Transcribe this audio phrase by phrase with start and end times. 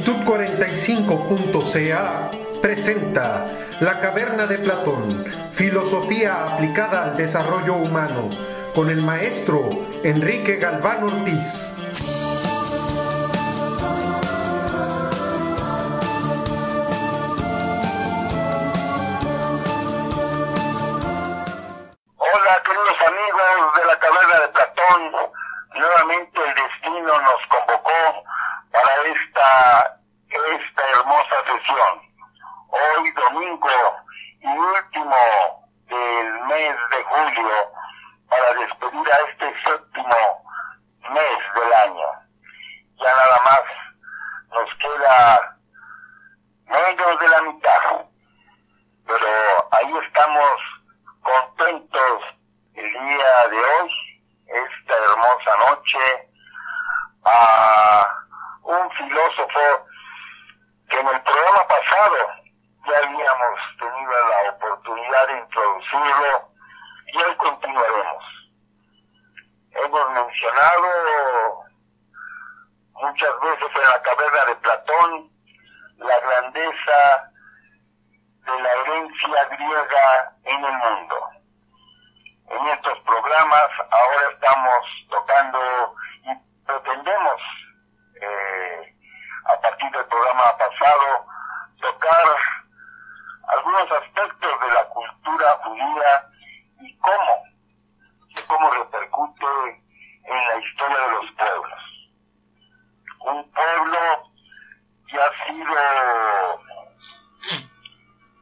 [0.00, 2.30] Latitud 45.ca
[2.62, 3.46] presenta
[3.80, 8.30] La Caverna de Platón, filosofía aplicada al desarrollo humano,
[8.74, 9.68] con el maestro
[10.02, 11.70] Enrique Galván Ortiz.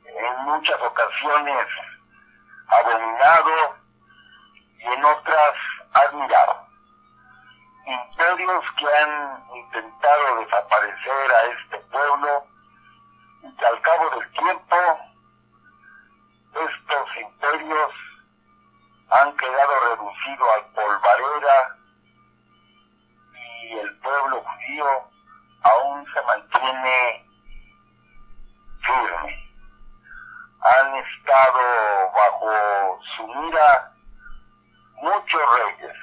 [0.04, 1.66] En muchas ocasiones
[2.68, 3.76] abominado
[4.78, 5.54] y en otras
[5.94, 6.68] admirado.
[7.86, 12.46] Imperios que han intentado desaparecer a este pueblo
[13.42, 14.76] y que al cabo del tiempo
[16.52, 17.92] estos imperios
[19.10, 21.76] han quedado reducidos al polvareda
[23.32, 25.08] y el pueblo judío
[25.62, 27.18] aún se mantiene firme
[30.60, 33.92] han estado bajo su mira
[34.96, 35.96] muchos reyes,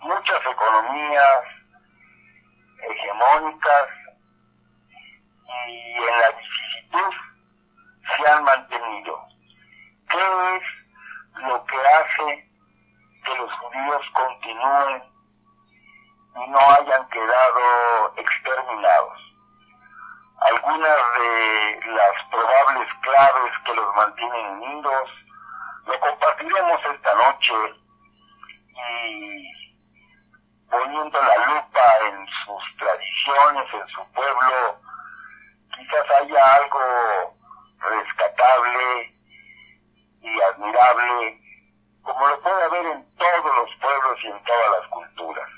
[0.00, 1.40] muchas economías
[2.82, 3.88] hegemónicas
[5.66, 7.14] y en la vicisitud
[8.16, 9.26] se han mantenido.
[10.10, 12.50] ¿Qué es lo que hace
[13.24, 15.02] que los judíos continúen
[16.36, 19.33] y no hayan quedado exterminados?
[20.40, 25.10] Algunas de las probables claves que los mantienen unidos.
[25.86, 27.54] Lo compartiremos esta noche
[28.68, 29.54] y
[30.70, 34.76] poniendo la lupa en sus tradiciones, en su pueblo,
[35.76, 37.34] quizás haya algo
[37.78, 39.12] rescatable
[40.20, 41.38] y admirable,
[42.02, 45.50] como lo puede haber en todos los pueblos y en todas las culturas.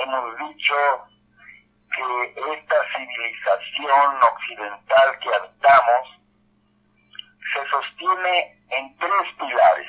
[0.00, 0.74] Hemos dicho
[1.94, 6.20] que esta civilización occidental que habitamos
[7.52, 9.88] se sostiene en tres pilares,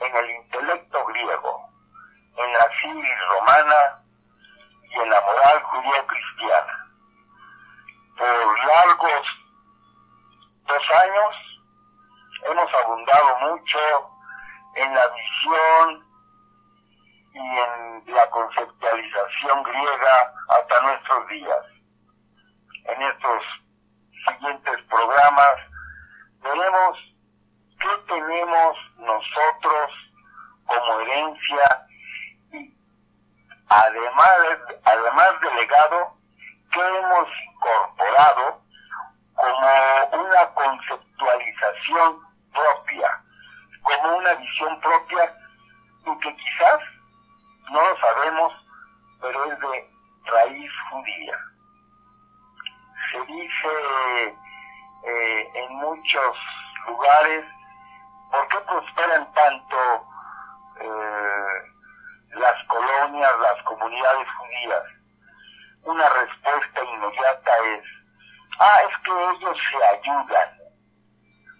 [0.00, 1.68] en el intelecto griego,
[2.36, 4.02] en la civis romana
[4.82, 6.86] y en la moral judío-cristiana.
[8.16, 9.26] Por largos
[10.66, 11.50] dos años
[12.44, 13.78] hemos abundado mucho
[14.76, 16.09] en la visión
[17.32, 21.66] y en la conceptualización griega hasta nuestros días.
[22.84, 23.42] En estos
[24.26, 25.54] siguientes programas
[26.42, 26.98] veremos
[27.80, 29.92] qué tenemos nosotros
[30.66, 31.86] como herencia
[32.52, 32.74] y
[33.68, 34.36] además,
[34.84, 36.16] además del legado
[36.72, 38.62] que hemos incorporado
[39.34, 42.20] como una conceptualización
[42.52, 43.22] propia,
[43.82, 45.34] como una visión propia
[46.06, 46.80] y que quizás
[47.70, 48.52] no lo sabemos,
[49.20, 49.90] pero es de
[50.24, 51.38] raíz judía.
[53.12, 54.34] Se dice
[55.06, 56.36] eh, en muchos
[56.86, 57.44] lugares,
[58.30, 60.04] ¿por qué prosperan tanto
[60.80, 61.70] eh,
[62.34, 64.84] las colonias, las comunidades judías?
[65.84, 67.84] Una respuesta inmediata es,
[68.58, 70.58] ah, es que ellos se ayudan.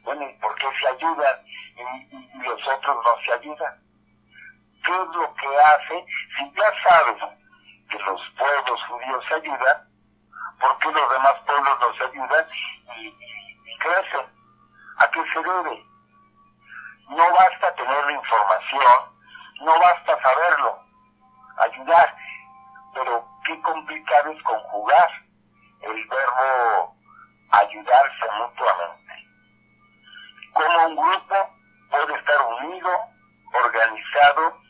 [0.04, 3.89] Bueno, ¿y por qué se ayudan y, y, y los otros no se ayudan?
[4.84, 6.06] Qué es lo que hace,
[6.36, 7.22] si ya sabes
[7.88, 9.88] que los pueblos judíos se ayudan,
[10.60, 12.46] ¿por qué los demás pueblos no se ayudan
[12.96, 14.26] y, y, y crecen?
[14.98, 15.84] ¿A qué se debe?
[17.08, 18.92] No basta tener la información,
[19.62, 20.82] no basta saberlo,
[21.58, 22.16] ayudar,
[22.94, 25.10] pero qué complicado es conjugar
[25.82, 26.94] el verbo
[27.50, 29.12] ayudarse mutuamente.
[30.52, 31.50] Como un grupo
[31.90, 32.90] puede estar unido,
[33.52, 34.60] organizado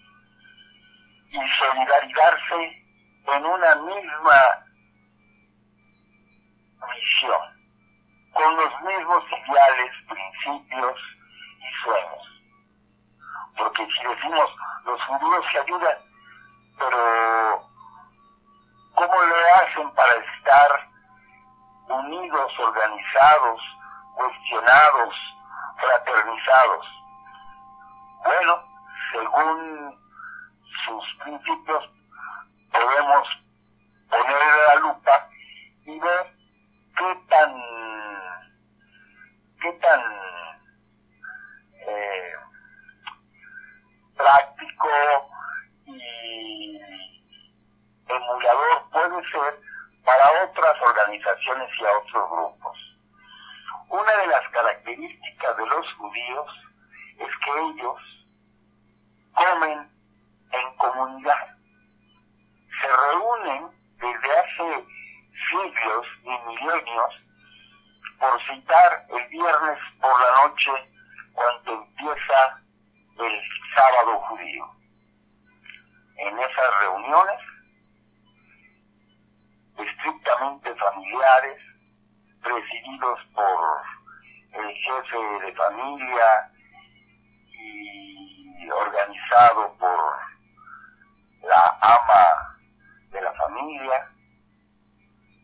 [1.30, 2.84] y solidarizarse
[3.26, 4.66] en una misma
[6.88, 7.40] misión,
[8.32, 10.96] con los mismos ideales, principios
[11.60, 12.42] y sueños.
[13.56, 14.50] Porque si decimos
[14.84, 15.98] los judíos se ayudan,
[16.78, 17.68] pero
[18.94, 20.88] ¿cómo le hacen para estar
[21.88, 23.62] unidos, organizados,
[24.16, 25.14] cuestionados,
[25.78, 26.86] fraternizados?
[28.24, 28.62] Bueno,
[29.12, 30.00] según
[30.84, 31.90] sus principios,
[32.72, 33.28] podemos
[34.08, 34.36] poner
[34.68, 35.28] la lupa
[35.84, 36.26] y ver
[36.96, 37.54] qué tan,
[39.60, 40.00] qué tan
[41.86, 42.32] eh,
[44.16, 44.88] práctico
[45.86, 46.80] y
[48.08, 49.60] emulador puede ser
[50.04, 52.78] para otras organizaciones y a otros grupos.
[53.88, 56.46] Una de las características de los judíos
[57.18, 58.00] es que ellos
[59.34, 59.99] comen en
[60.80, 61.46] comunidad.
[62.80, 64.84] Se reúnen desde hace
[65.50, 67.14] siglos y milenios
[68.18, 70.70] por citar el viernes por la noche
[71.32, 72.60] cuando empieza
[73.18, 73.40] el
[73.76, 74.64] sábado judío.
[76.16, 77.40] En esas reuniones,
[79.78, 81.58] estrictamente familiares,
[82.42, 83.82] presididos por
[84.52, 86.50] el jefe de familia
[87.52, 90.39] y organizado por
[91.42, 92.58] la ama
[93.10, 94.08] de la familia,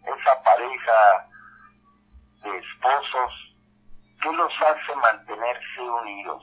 [0.05, 1.29] esa pareja
[2.43, 3.57] de esposos
[4.21, 6.43] que los hace mantenerse unidos.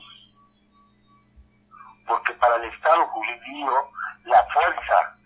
[2.06, 3.88] Porque para el Estado judío
[4.24, 5.16] la fuerza,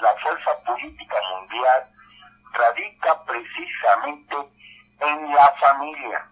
[0.00, 1.90] la fuerza política mundial
[2.52, 4.36] radica precisamente
[5.00, 6.28] en la familia.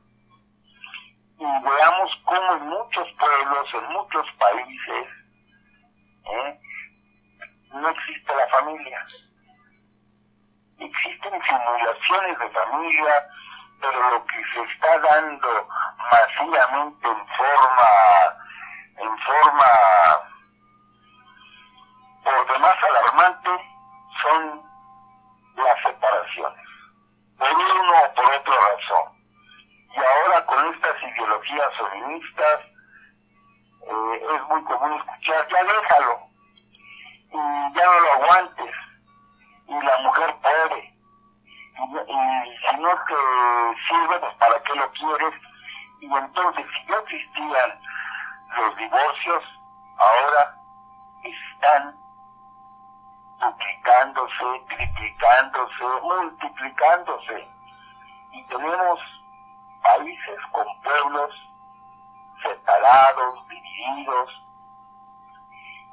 [1.38, 5.06] Y veamos cómo en muchos pueblos, en muchos países,
[6.25, 6.60] ¿eh?
[7.72, 9.04] No existe la familia.
[10.78, 13.26] Existen simulaciones de familia,
[13.80, 15.69] pero lo que se está dando
[16.10, 17.90] masivamente en forma,
[18.98, 19.64] en forma
[22.24, 23.50] por demás alarmante
[24.22, 24.62] son
[25.56, 26.68] las separaciones,
[27.38, 29.12] por uno o por otra razón.
[29.94, 32.60] Y ahora con estas ideologías feministas
[33.82, 36.31] eh, es muy común escuchar, ya déjalo,
[42.92, 45.34] no te sirve, pues para qué lo quieres,
[46.00, 47.80] y entonces si no existían
[48.56, 49.44] los divorcios,
[49.96, 50.56] ahora
[51.22, 51.94] están
[53.38, 57.48] duplicándose, triplicándose, multiplicándose.
[58.32, 59.00] Y tenemos
[59.82, 61.34] países con pueblos
[62.42, 64.30] separados, divididos,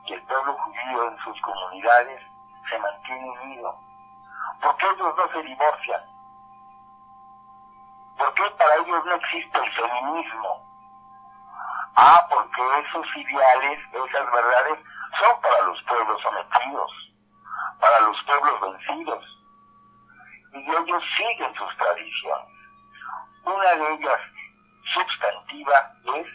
[0.06, 2.22] y el pueblo judío en sus comunidades
[2.70, 3.80] se mantiene unido.
[4.62, 6.09] ¿Por qué ellos no se divorcian?
[8.20, 10.70] ¿Por qué para ellos no existe el feminismo?
[11.96, 14.80] Ah, porque esos ideales, esas verdades,
[15.22, 16.92] son para los pueblos sometidos,
[17.80, 19.24] para los pueblos vencidos.
[20.52, 22.56] Y ellos siguen sus tradiciones.
[23.46, 24.20] Una de ellas
[24.94, 26.28] sustantiva es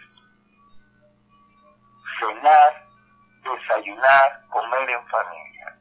[2.18, 2.86] cenar,
[3.42, 5.78] desayunar, comer en familia.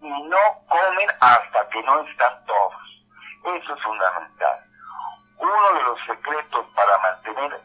[0.00, 3.04] Y no comen hasta que no están todos.
[3.44, 4.69] Eso es fundamental.
[5.40, 7.60] Uno de los secretos para mantener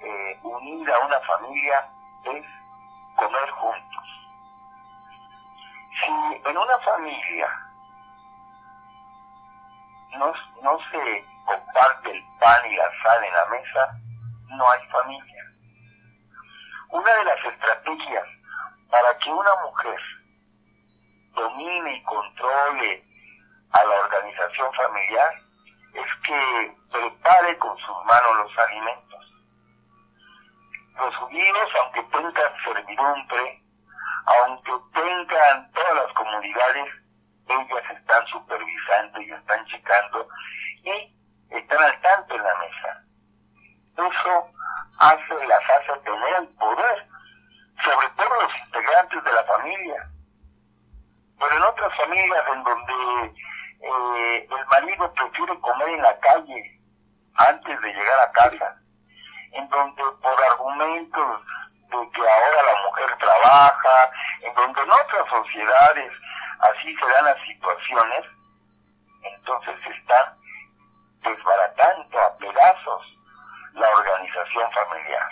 [0.00, 1.88] eh, unida una familia
[2.24, 2.44] es
[3.16, 4.04] comer juntos.
[6.00, 7.48] Si en una familia
[10.18, 13.98] no, no se comparte el pan y la sal en la mesa,
[14.48, 15.44] no hay familia.
[16.90, 18.26] Una de las estrategias
[18.90, 20.00] para que una mujer
[21.32, 23.02] domine y controle
[23.72, 25.43] a la organización familiar
[25.94, 29.34] es que prepare con sus manos los alimentos.
[30.96, 33.62] Los judíos, aunque tengan servidumbre,
[34.26, 36.92] aunque tengan todas las comunidades,
[37.46, 40.28] ellas están supervisando y están checando
[40.84, 41.16] y
[41.50, 43.04] están al tanto en la mesa.
[43.96, 44.44] Eso
[44.98, 47.08] hace, las hace tener el poder,
[47.82, 50.10] sobre todo los integrantes de la familia.
[51.38, 53.32] Pero en otras familias en donde
[53.84, 56.80] eh, el marido prefiere comer en la calle
[57.36, 58.76] antes de llegar a casa,
[59.52, 61.42] en donde por argumentos
[61.90, 64.10] de que ahora la mujer trabaja,
[64.40, 66.12] en donde en otras sociedades
[66.60, 68.24] así se dan las situaciones,
[69.22, 70.36] Entonces están
[71.22, 73.18] desbaratando a pedazos
[73.72, 75.28] la organización familiar.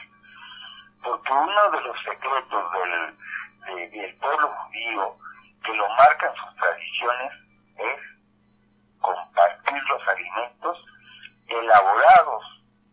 [1.02, 5.16] Porque uno de los secretos del, del pueblo judío
[5.64, 7.32] que lo marcan sus tradiciones
[7.76, 8.11] es
[9.02, 10.84] compartir los alimentos
[11.48, 12.44] elaborados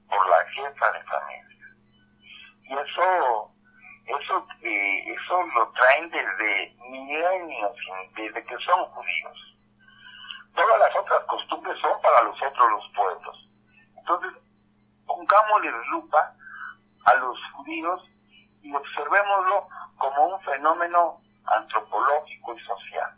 [0.10, 1.68] por la jefa de familia.
[2.64, 3.52] Y eso,
[4.06, 7.72] eso, eh, eso lo traen desde milenios,
[8.16, 9.58] desde que son judíos.
[10.56, 13.50] Todas las otras costumbres son para los otros los pueblos.
[13.98, 14.32] Entonces,
[15.06, 16.34] pongámosle lupa
[17.06, 18.02] a los judíos
[18.62, 23.16] y observémoslo como un fenómeno antropológico y social.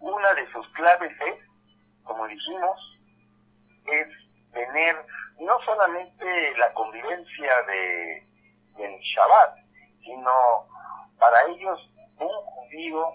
[0.00, 1.40] Una de sus claves es,
[2.04, 3.00] como dijimos,
[3.86, 4.08] es
[4.52, 5.06] tener
[5.40, 8.22] no solamente la convivencia de,
[8.76, 9.56] del Shabbat,
[10.02, 10.30] sino
[11.18, 13.06] para ellos un judío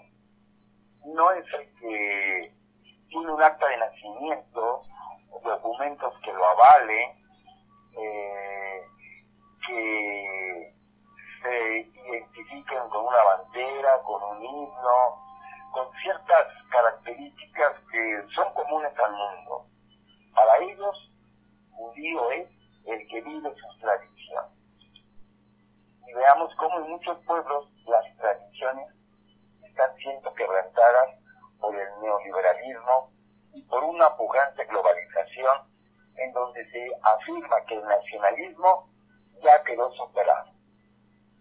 [1.14, 2.52] no es el que
[3.08, 4.82] tiene un acta de nacimiento,
[5.44, 7.16] documentos que lo avale,
[7.98, 8.82] eh,
[9.66, 10.72] que
[11.42, 15.16] se identifiquen con una bandera, con un himno,
[15.72, 16.46] con ciertas
[17.06, 19.64] características que son comunes al mundo.
[20.34, 21.12] Para ellos,
[21.72, 22.48] judío es
[22.86, 24.52] el que vive sus tradiciones.
[26.08, 28.88] Y veamos cómo en muchos pueblos las tradiciones
[29.68, 31.10] están siendo quebrantadas
[31.60, 33.10] por el neoliberalismo
[33.54, 35.56] y por una pujante globalización
[36.16, 38.88] en donde se afirma que el nacionalismo
[39.42, 40.50] ya quedó superado,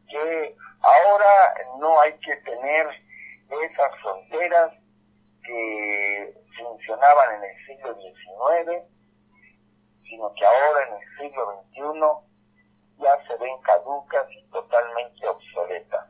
[0.09, 2.87] que ahora no hay que tener
[3.49, 4.84] esas fronteras
[5.45, 8.83] que funcionaban en el siglo XIX,
[10.03, 16.07] sino que ahora en el siglo XXI ya se ven caducas y totalmente obsoletas,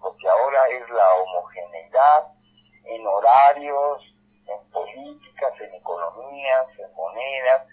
[0.00, 2.24] porque ahora es la homogeneidad
[2.84, 4.02] en horarios,
[4.46, 7.66] en políticas, en economías, en monedas,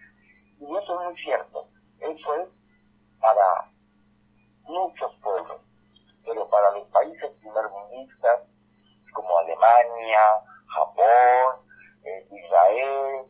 [0.60, 1.68] y eso es muy cierto,
[2.00, 2.50] eso es
[3.20, 3.72] para
[4.64, 5.62] muchos pueblos,
[6.26, 8.42] pero para los países primermundistas
[9.14, 10.20] como Alemania,
[10.76, 11.66] Japón,
[12.04, 13.26] eh, Israel,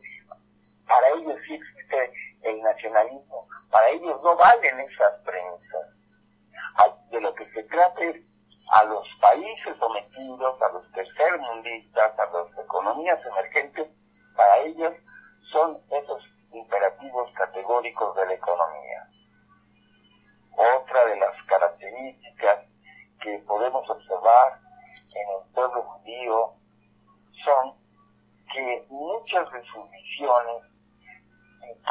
[0.86, 2.12] para ellos sí existe
[2.42, 5.96] el nacionalismo, para ellos no valen esas premisas.
[7.10, 8.02] De lo que se trata
[8.72, 13.88] a los países sometidos, a los tercermundistas, a las economías emergentes,
[14.36, 14.92] para ellos
[15.52, 19.08] son esos imperativos categóricos de la economía.
[20.80, 22.66] Otra de las características
[23.20, 24.60] que podemos observar
[25.14, 26.54] en el pueblo judío
[27.46, 27.74] son
[28.52, 30.62] que muchas de sus visiones,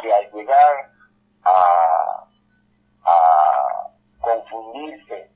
[0.00, 0.90] que al llegar
[1.44, 2.24] a,
[3.04, 3.88] a
[4.20, 5.30] confundirse,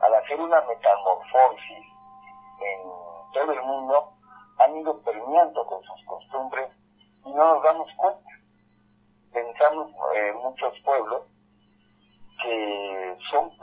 [0.00, 1.86] al hacer una metamorfosis
[2.60, 4.12] en todo el mundo,
[4.58, 6.70] han ido permeando con sus costumbres
[7.24, 8.30] y no nos damos cuenta.
[9.32, 11.28] Pensamos en eh, muchos pueblos
[12.42, 13.53] que son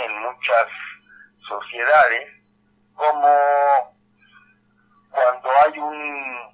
[0.00, 0.66] en muchas
[1.48, 2.28] sociedades
[2.94, 3.92] como
[5.10, 6.52] cuando hay un,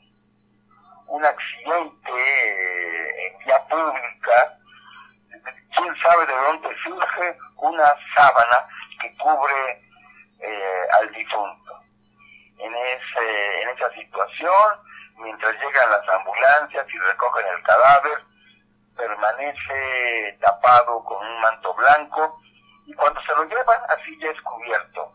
[1.09, 4.59] un accidente eh, en vía pública,
[5.77, 8.67] quién sabe de dónde surge una sábana
[9.01, 9.83] que cubre
[10.41, 11.81] eh, al difunto.
[12.59, 14.81] En, ese, en esa situación,
[15.19, 18.19] mientras llegan las ambulancias y recogen el cadáver,
[18.97, 22.41] permanece tapado con un manto blanco
[22.89, 25.13] y cuando se lo llevan así ya es cubierto.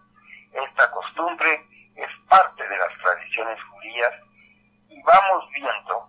[0.54, 1.66] Esta costumbre
[1.96, 4.14] es parte de las tradiciones judías
[4.90, 6.06] y vamos viendo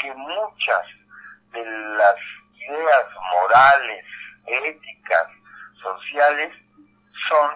[0.00, 0.86] que muchas
[1.52, 2.16] de las
[2.54, 4.04] ideas morales,
[4.46, 5.28] éticas,
[5.82, 6.54] sociales,
[7.28, 7.50] son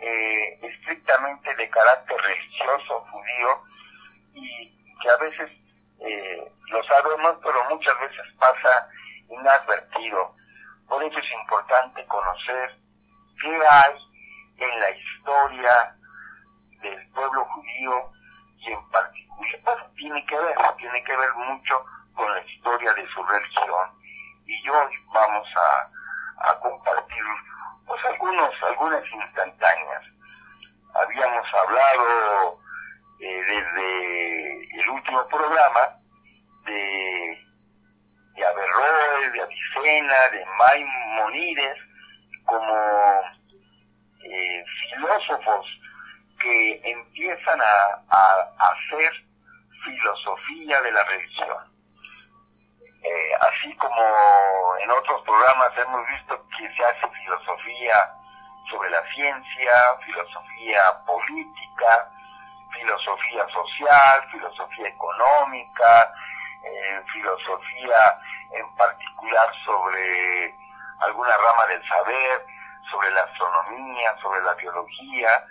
[0.00, 3.62] eh, estrictamente de carácter religioso judío
[4.34, 5.50] y que a veces
[5.98, 8.88] eh, lo sabemos, pero muchas veces pasa
[9.28, 10.41] inadvertido.
[10.88, 12.78] Por eso es importante conocer
[13.40, 13.94] qué hay
[14.58, 15.96] en la historia
[16.82, 18.02] del pueblo judío
[18.58, 21.84] y en particular tiene que ver, tiene que ver mucho
[22.14, 23.90] con la historia de su religión.
[24.46, 27.24] Y hoy vamos a, a compartir
[27.86, 30.02] pues algunos, algunas instantáneas.
[30.94, 32.58] Habíamos hablado
[33.20, 35.96] eh, desde el último programa
[36.64, 37.51] de,
[38.34, 41.78] de Averroes, de Avicena, de Maimonides,
[42.44, 43.20] como
[44.24, 45.66] eh, filósofos
[46.40, 49.12] que empiezan a, a, hacer
[49.84, 51.72] filosofía de la religión.
[53.04, 57.96] Eh, así como en otros programas hemos visto que se hace filosofía
[58.70, 59.72] sobre la ciencia,
[60.04, 62.10] filosofía política,
[62.72, 66.14] filosofía social, filosofía económica,
[66.64, 68.20] eh, filosofía
[68.54, 70.54] en particular sobre
[71.00, 72.44] alguna rama del saber,
[72.90, 75.46] sobre la astronomía, sobre la biología.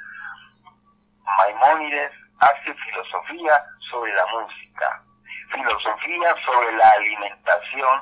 [1.23, 5.03] Maimónides hace filosofía sobre la música,
[5.51, 8.01] filosofía sobre la alimentación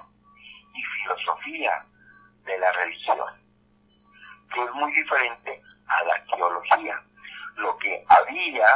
[0.73, 1.85] y filosofía
[2.45, 3.17] de la religión,
[4.53, 7.01] que es muy diferente a la teología.
[7.55, 8.67] Lo que había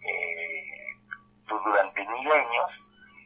[0.00, 0.66] eh,
[1.46, 2.72] durante milenios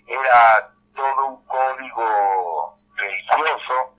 [0.09, 3.97] era todo un código religioso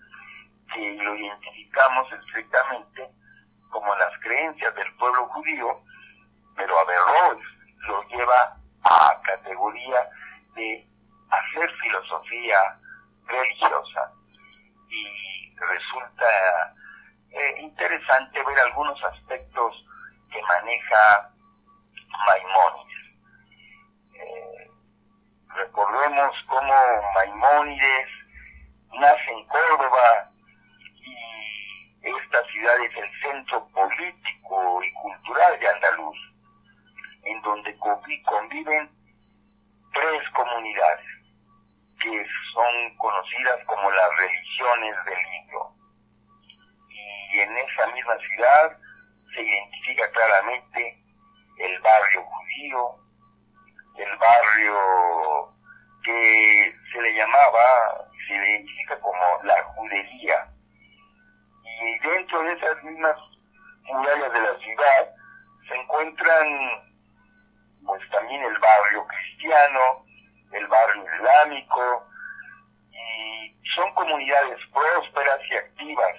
[0.73, 3.10] que lo identificamos estrictamente
[3.69, 5.82] como las creencias del pueblo judío,
[6.56, 7.41] pero Averroes
[7.88, 10.10] lo lleva a categoría
[10.56, 10.86] de
[11.30, 12.58] hacer filosofía
[13.25, 14.12] religiosa
[14.89, 16.73] y resulta
[17.32, 19.86] eh, interesante ver algunos aspectos
[20.30, 21.32] que maneja
[22.27, 23.00] Maimónides.
[25.55, 26.73] Recordemos cómo
[27.13, 28.07] Maimónides
[28.99, 30.29] nace en Córdoba
[31.03, 36.17] y esta ciudad es el centro político y cultural de Andaluz,
[37.23, 38.89] en donde conviven
[39.93, 41.05] tres comunidades
[41.99, 45.75] que son conocidas como las religiones del libro.
[47.33, 48.77] Y en esa misma ciudad
[49.33, 51.03] se identifica claramente
[51.59, 53.00] el barrio judío,
[53.97, 55.54] el barrio
[56.04, 60.45] que se le llamaba, se le identifica como la judería.
[61.63, 63.15] Y dentro de esas mismas
[63.84, 65.10] murallas de la ciudad
[65.67, 66.47] se encuentran
[67.86, 70.06] pues también el barrio cristiano,
[70.51, 72.08] el barrio islámico,
[72.91, 76.15] y son comunidades prósperas y activas,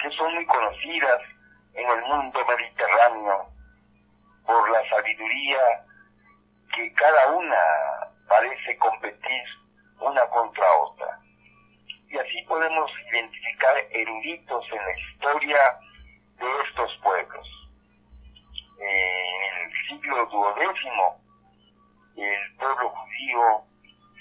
[0.00, 1.20] que son muy conocidas
[1.74, 3.46] en el mundo mediterráneo
[4.46, 5.58] por la sabiduría
[6.76, 7.56] que cada una
[8.28, 9.42] parece competir
[9.98, 11.18] una contra otra.
[12.08, 15.58] Y así podemos identificar eruditos en la historia
[16.38, 17.48] de estos pueblos.
[18.78, 23.64] En el siglo XII, el pueblo judío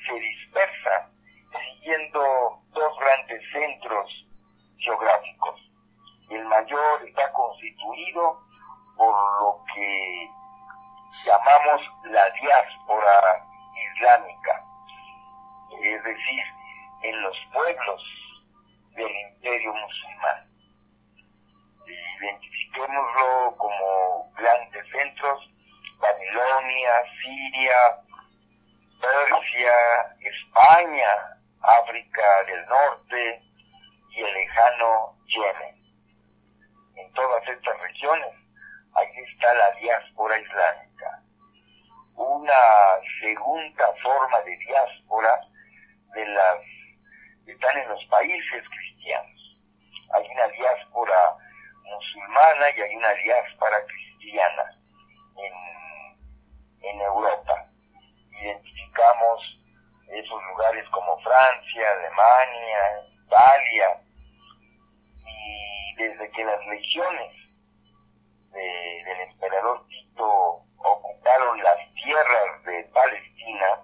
[0.07, 1.11] se dispersa
[1.59, 4.25] siguiendo dos grandes centros
[4.77, 5.61] geográficos.
[6.29, 8.39] El mayor está constituido
[8.95, 10.29] por lo que
[11.11, 13.41] llamamos la diáspora
[13.93, 14.61] islámica,
[15.81, 16.43] es decir,
[17.03, 18.03] en los pueblos
[18.95, 20.45] del imperio musulmán.
[22.19, 25.49] Identifiquémoslo como grandes centros,
[25.99, 26.91] Babilonia,
[27.21, 27.77] Siria,
[28.99, 29.75] Persia,
[30.19, 33.41] España, África del Norte
[34.11, 35.75] y el lejano Yemen.
[36.95, 38.33] En todas estas regiones
[38.95, 40.84] aquí está la diáspora islámica.
[42.15, 42.53] Una
[43.21, 45.39] segunda forma de diáspora
[46.13, 46.59] de las
[47.45, 49.61] que están en los países cristianos.
[50.13, 51.35] Hay una diáspora
[51.83, 54.63] musulmana y hay una diáspora cristiana
[55.37, 57.65] en, en Europa.
[58.31, 59.55] Identificamos
[60.09, 62.79] esos lugares como Francia, Alemania,
[63.25, 64.01] Italia,
[65.27, 67.45] y desde que las legiones
[68.53, 73.81] del emperador Tito ocuparon las tierras de Palestina,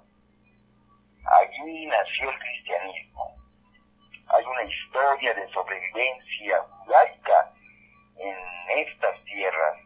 [1.26, 3.36] allí nació el cristianismo.
[4.28, 7.52] Hay una historia de sobrevivencia judaica
[8.18, 9.78] en estas tierras,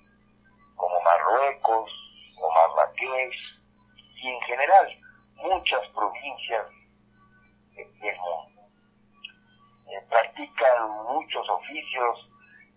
[0.76, 1.92] como Marruecos,
[2.36, 3.36] como Marrakech,
[4.22, 4.98] y en general
[5.36, 6.68] muchas provincias
[7.74, 8.62] del mundo.
[9.88, 12.30] Eh, practican muchos oficios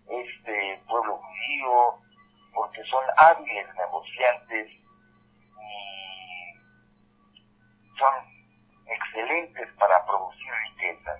[0.07, 1.93] este pueblo judío
[2.53, 4.88] porque son hábiles negociantes
[5.69, 6.57] y
[7.97, 8.13] son
[8.87, 11.11] excelentes para producir riqueza.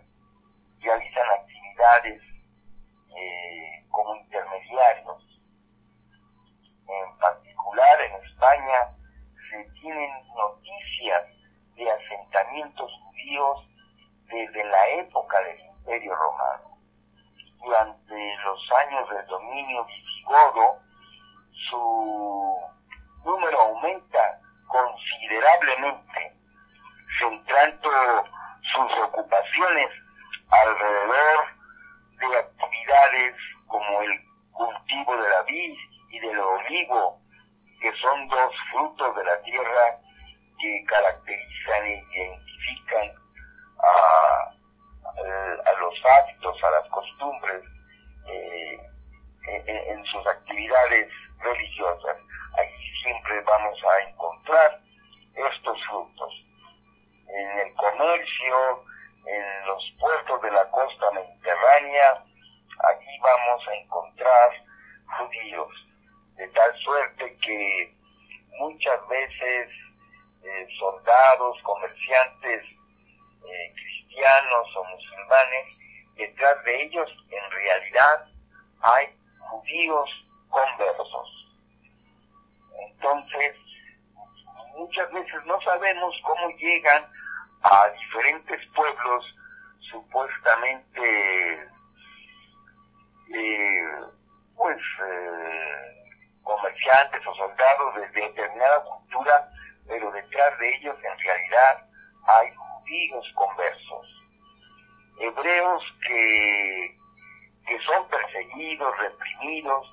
[0.82, 2.22] Realizan actividades
[3.18, 5.24] eh, como intermediarios.
[6.88, 8.90] En particular en España
[9.50, 11.24] se tienen noticias
[11.76, 13.68] de asentamientos judíos
[14.26, 16.78] desde la época del Imperio Romano.
[17.64, 20.80] Durante los años del dominio visigodo,
[21.70, 22.79] su
[23.30, 26.34] número aumenta considerablemente,
[27.20, 27.90] centrando
[28.74, 29.88] sus ocupaciones
[30.50, 31.40] alrededor
[32.20, 33.36] de actividades
[33.68, 34.12] como el
[34.52, 35.78] cultivo de la vid
[36.10, 37.20] y del olivo
[37.80, 39.96] que son dos frutos de la tierra
[40.60, 43.12] que caracterizan e identifican
[43.82, 44.54] a,
[45.80, 47.64] los hábitos, a las costumbres
[48.28, 48.80] eh,
[49.66, 52.18] en, sus actividades religiosas.
[53.04, 54.80] Siempre vamos a encontrar
[55.36, 56.34] estos frutos.
[57.28, 58.84] En el comercio,
[59.26, 64.50] en los puertos de la costa mediterránea, aquí vamos a encontrar
[65.18, 65.70] judíos
[66.36, 67.94] de tal suerte que
[68.60, 69.70] muchas veces
[70.44, 75.78] eh, soldados, comerciantes eh, cristianos o musulmanes,
[76.16, 78.26] detrás de ellos en realidad
[78.82, 79.08] hay
[79.50, 80.10] judíos
[80.50, 81.49] conversos.
[83.02, 83.56] Entonces,
[84.76, 87.06] muchas veces no sabemos cómo llegan
[87.64, 89.26] a diferentes pueblos
[89.80, 91.64] supuestamente
[93.34, 93.82] eh,
[94.54, 94.82] pues
[96.44, 99.50] comerciantes o soldados de, determinada cultura,
[99.88, 101.90] pero detrás de ellos en realidad
[102.28, 104.08] hay judíos conversos,
[105.22, 106.96] hebreos que,
[107.66, 109.88] que son perseguidos, reprimidos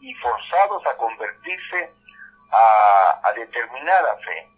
[0.00, 1.99] y forzados a convertirse
[2.52, 4.48] a, a determinada fe,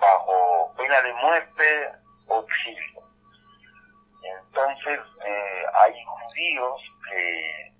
[0.00, 1.92] bajo pena de muerte
[2.28, 3.02] o exilio.
[4.22, 7.72] Entonces eh, hay judíos que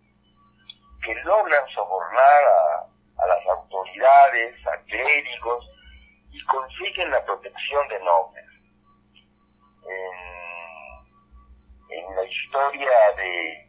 [1.02, 2.44] que logran sobornar
[3.18, 5.68] a, las autoridades, a clérigos,
[6.30, 8.44] y consiguen la protección de nobles.
[9.88, 10.32] En,
[12.16, 13.68] la historia de,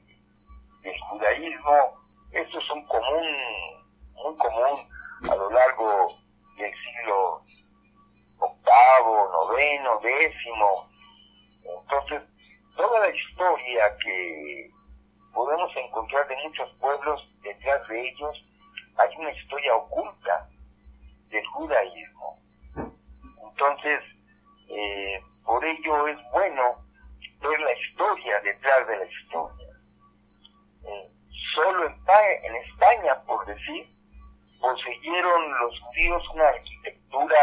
[0.81, 3.37] del judaísmo, esto es un común,
[4.13, 4.89] muy común
[5.29, 6.07] a lo largo
[6.57, 7.39] del siglo
[8.39, 10.89] octavo, noveno, décimo.
[11.81, 12.23] Entonces,
[12.75, 14.69] toda la historia que
[15.33, 18.43] podemos encontrar de muchos pueblos detrás de ellos
[18.97, 20.47] hay una historia oculta
[21.29, 22.37] del judaísmo.
[23.49, 24.01] Entonces,
[24.69, 26.75] eh, por ello es bueno
[27.41, 29.67] ver la historia detrás de la historia.
[30.85, 31.07] Eh,
[31.55, 31.95] solo en,
[32.43, 33.92] en España, por decir,
[34.63, 37.37] poseyeron los judíos una arquitectura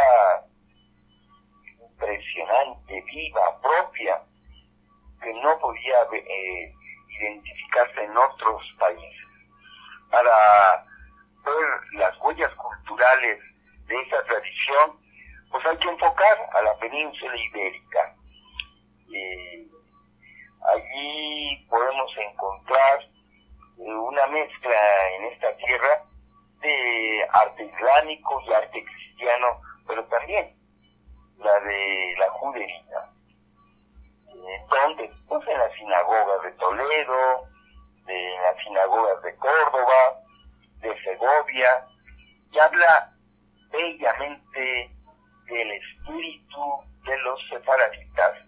[1.93, 4.19] impresionante, viva, propia,
[5.21, 6.73] que no podía eh,
[7.21, 9.27] identificarse en otros países.
[10.11, 10.83] Para
[11.45, 13.39] ver las huellas culturales
[13.87, 14.93] de esa tradición,
[15.51, 18.17] pues hay que enfocar a la península ibérica.
[19.15, 19.69] Eh,
[20.73, 26.10] allí podemos encontrar eh, una mezcla en esta tierra
[26.61, 29.47] de arte islámico y arte cristiano,
[29.87, 30.55] pero también
[31.39, 33.01] la de la judería.
[34.71, 37.45] Donde pues en las sinagogas de Toledo,
[38.07, 40.15] de las sinagogas de Córdoba,
[40.81, 41.85] de Segovia,
[42.53, 43.11] y habla
[43.71, 44.91] bellamente
[45.47, 48.39] del espíritu de los separaditas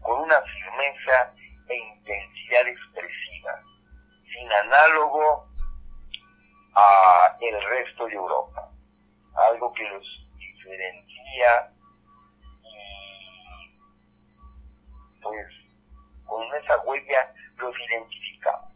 [0.00, 1.30] con una firmeza
[1.68, 3.60] e intensidad expresiva,
[4.32, 5.45] sin análogo
[6.76, 8.70] a el resto de Europa,
[9.34, 11.70] algo que los diferencia
[15.22, 15.46] pues
[16.26, 18.72] con esa huella los identificamos.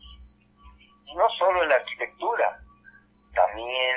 [1.04, 2.60] Y no solo en la arquitectura,
[3.34, 3.96] también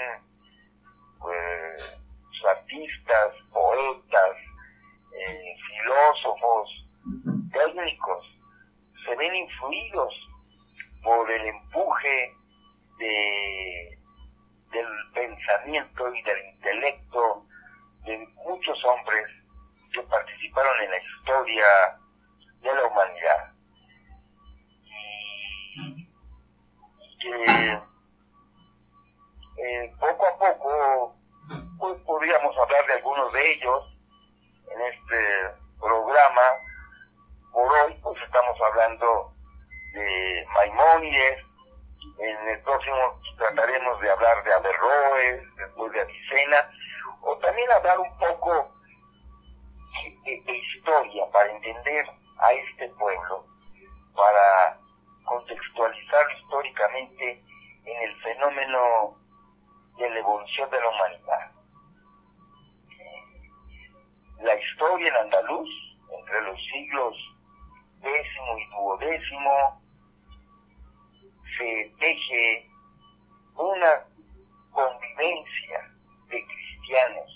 [1.19, 1.93] pues,
[2.49, 4.37] artistas, poetas,
[5.17, 6.69] eh, filósofos,
[7.51, 8.25] técnicos,
[9.05, 10.13] se ven influidos
[11.03, 12.31] por el empuje
[12.97, 13.97] de,
[14.71, 17.45] del pensamiento y del intelecto
[18.05, 19.29] de muchos hombres
[19.93, 21.65] que participaron en la historia
[22.61, 23.53] de la humanidad.
[24.85, 26.09] Y,
[27.19, 27.79] que
[29.57, 31.15] eh, poco a poco
[31.79, 33.93] pues podríamos hablar de algunos de ellos
[34.71, 36.41] en este programa.
[37.51, 39.33] Por hoy pues estamos hablando
[39.93, 41.45] de Maimónides,
[42.19, 46.69] en el próximo trataremos de hablar de Averroes, después de Avicena,
[47.21, 48.71] o también hablar un poco
[50.23, 52.05] de, historia para entender
[52.39, 53.45] a este pueblo,
[54.15, 54.77] para
[55.25, 57.43] contextualizar históricamente
[57.85, 59.15] en el fenómeno
[59.97, 61.51] de la evolución de la humanidad.
[64.41, 65.69] La historia en andaluz,
[66.19, 67.15] entre los siglos
[68.03, 69.82] décimo y duodécimo,
[71.57, 72.69] se teje
[73.55, 74.05] una
[74.71, 75.91] convivencia
[76.29, 77.31] de cristianos,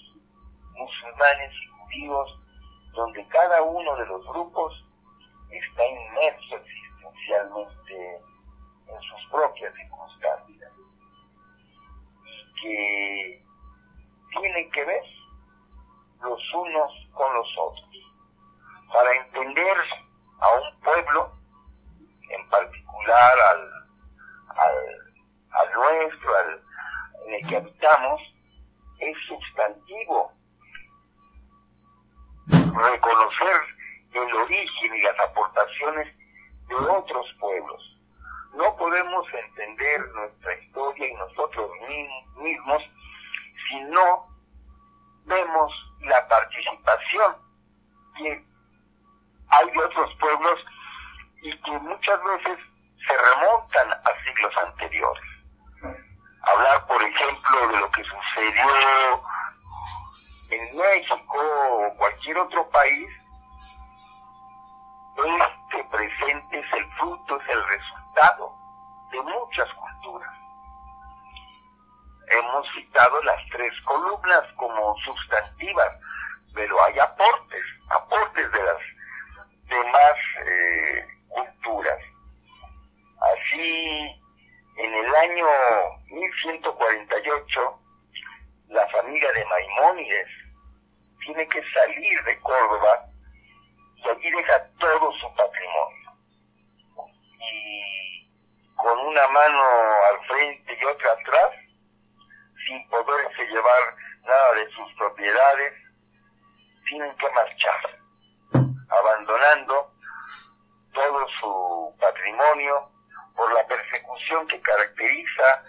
[0.75, 2.39] musulmanes y judíos
[2.93, 4.85] donde cada uno de los grupos
[5.51, 8.15] está inmerso existencialmente
[8.87, 10.71] en sus propias circunstancias
[12.55, 13.45] y que
[14.39, 15.03] tienen que ver
[16.21, 17.87] los unos con los otros.
[18.91, 19.77] Para entender
[20.39, 21.31] a un pueblo,
[22.29, 23.76] en particular al,
[24.57, 26.61] al, nuestro, al,
[27.25, 28.21] en el que habitamos,
[28.99, 30.31] es sustantivo
[32.47, 33.55] reconocer
[34.13, 36.07] el origen y las aportaciones
[36.67, 37.97] de otros pueblos.
[38.55, 41.69] No podemos entender nuestra historia y nosotros
[42.37, 42.83] mismos
[43.69, 44.27] si no
[45.25, 47.35] vemos la participación
[48.17, 48.45] que
[49.49, 50.59] hay de otros pueblos
[51.43, 52.59] y que muchas veces
[53.07, 55.23] se remontan a siglos anteriores.
[56.41, 59.21] Hablar, por ejemplo, de lo que sucedió
[60.51, 63.09] en México o cualquier otro país,
[65.17, 68.55] este presente es el fruto, es el resultado
[69.11, 70.33] de muchas culturas.
[72.29, 75.95] Hemos citado las tres columnas como sustantivas,
[76.53, 78.77] pero hay aportes, aportes de las
[79.69, 80.15] demás
[80.45, 81.99] eh, culturas.
[83.47, 84.21] Así,
[84.77, 85.47] en el año
[86.07, 87.79] 1148,
[88.69, 90.27] la familia de Maimónides
[91.25, 93.05] tiene que salir de Córdoba
[93.95, 96.11] y allí deja todo su patrimonio.
[97.39, 99.63] Y con una mano
[100.09, 101.51] al frente y otra atrás,
[102.65, 105.73] sin poderse llevar nada de sus propiedades,
[106.89, 107.97] tienen que marchar,
[108.89, 109.93] abandonando
[110.93, 112.96] todo su patrimonio
[113.37, 115.63] por la persecución que caracteriza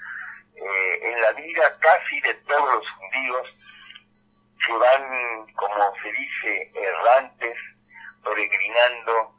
[0.56, 3.48] eh, en la vida casi de todos los judíos
[4.66, 7.56] que van, como se dice, errantes,
[8.24, 9.32] peregrinando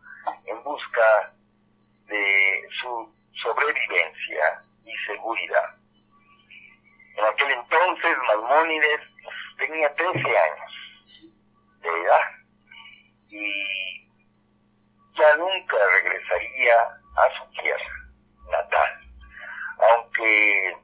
[0.46, 1.34] en busca
[2.06, 5.76] de su sobrevivencia y seguridad.
[7.18, 9.02] En aquel entonces Maimónides
[9.58, 11.34] tenía 13 años
[11.82, 12.22] de edad
[13.32, 14.08] y
[15.18, 16.76] ya nunca regresaría
[17.18, 17.99] a su tierra
[18.50, 19.00] natal,
[19.92, 20.78] aunque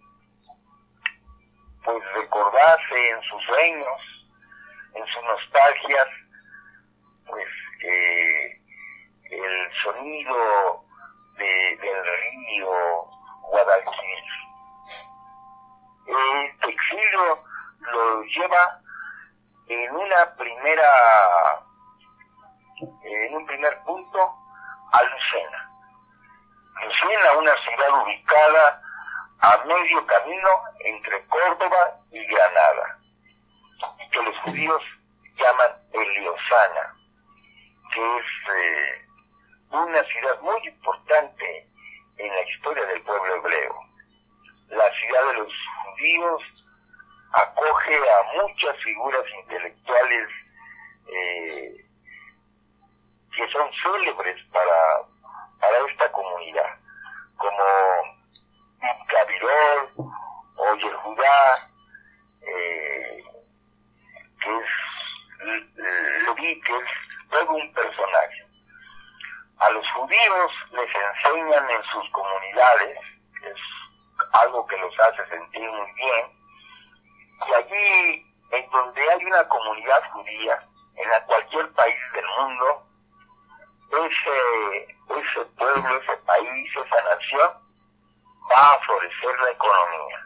[1.83, 4.27] pues recordase en sus sueños,
[4.93, 6.07] en sus nostalgias,
[7.27, 7.47] pues
[7.83, 8.61] eh,
[9.31, 10.83] el sonido
[11.37, 12.71] de, del río
[13.49, 14.23] Guadalquivir.
[16.07, 17.39] Este exilio
[17.79, 18.79] lo lleva
[19.67, 20.89] en una primera,
[23.03, 24.35] en un primer punto,
[24.91, 25.74] a Lucena.
[26.83, 28.81] Lucena, una ciudad ubicada
[29.39, 32.99] a medio camino entre Córdoba y Granada,
[34.11, 34.83] que los judíos
[35.35, 36.95] llaman Eliosana,
[37.93, 39.05] que es eh,
[39.71, 41.67] una ciudad muy importante
[42.17, 43.75] en la historia del pueblo hebreo.
[44.69, 46.41] La ciudad de los judíos
[47.33, 50.29] acoge a muchas figuras intelectuales
[51.07, 51.75] eh,
[53.35, 55.14] que son célebres para,
[55.65, 56.77] para esta comunidad,
[57.37, 57.63] como
[59.09, 59.89] Gavirol
[60.57, 61.57] o Yehudá,
[62.47, 63.23] eh,
[64.41, 64.65] que es
[66.25, 68.45] Leví, que es todo un personaje.
[69.57, 72.99] A los judíos les enseñan en sus comunidades,
[73.41, 73.57] es
[74.33, 76.25] algo que los hace sentir muy bien,
[77.47, 80.59] y allí en donde hay una comunidad judía,
[80.97, 82.87] en cualquier país del mundo,
[83.97, 87.51] ese, ese pueblo, ese país, esa nación,
[88.51, 90.19] va a florecer la economía,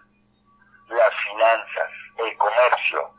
[0.90, 3.12] las finanzas, el comercio.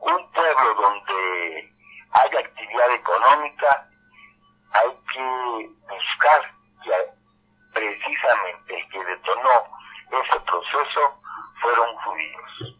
[0.00, 1.72] Un pueblo donde
[2.12, 3.88] hay actividad económica,
[4.72, 6.92] hay que buscar que
[7.74, 11.20] precisamente el que detonó ese proceso
[11.60, 12.76] fueron judíos.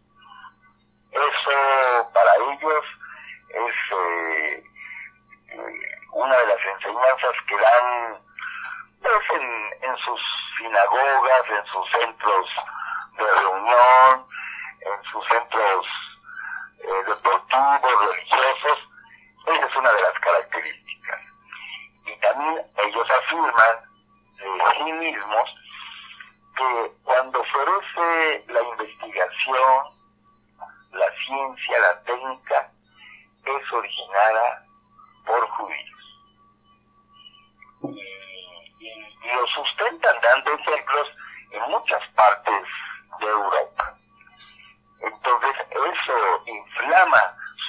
[1.13, 2.85] Eso para ellos
[3.49, 4.63] es eh,
[5.51, 8.19] eh, una de las enseñanzas que dan
[9.03, 9.43] pues,
[9.83, 10.21] en, sus
[10.59, 12.47] sinagogas, en sus centros
[13.17, 14.27] de reunión,
[14.81, 15.87] en sus centros
[16.79, 18.79] eh, deportivos, religiosos.
[19.47, 21.21] Esa es una de las características.
[22.07, 23.77] Y también ellos afirman
[24.39, 25.55] de sí mismos
[26.57, 29.85] que cuando florece la investigación,
[30.93, 32.73] la ciencia, la técnica,
[33.45, 34.65] es originada
[35.25, 36.00] por judíos.
[37.83, 41.09] Y, lo sustentan dando ejemplos
[41.53, 42.63] en muchas partes
[43.21, 43.95] de Europa.
[45.01, 47.23] Entonces eso inflama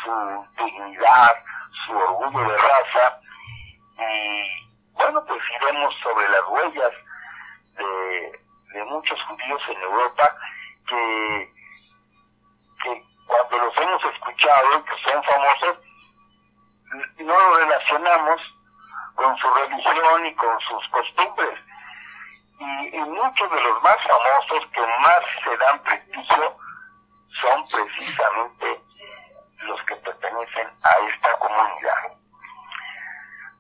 [0.04, 1.44] su dignidad,
[1.86, 3.20] su orgullo de raza
[3.98, 4.62] y
[4.94, 6.92] bueno, pues iremos sobre las huellas
[7.78, 8.40] de,
[8.74, 10.38] de muchos judíos en Europa
[10.88, 11.52] que,
[12.84, 15.78] que cuando los hemos escuchado y que son famosos,
[17.20, 18.42] no lo relacionamos
[19.22, 21.60] con su religión y con sus costumbres.
[22.60, 26.56] Y, muchos de los más famosos que más se dan prestigio
[27.42, 28.82] son precisamente
[29.60, 32.18] los que pertenecen a esta comunidad.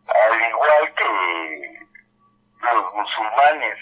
[0.07, 1.87] Al igual que
[2.73, 3.77] los musulmanes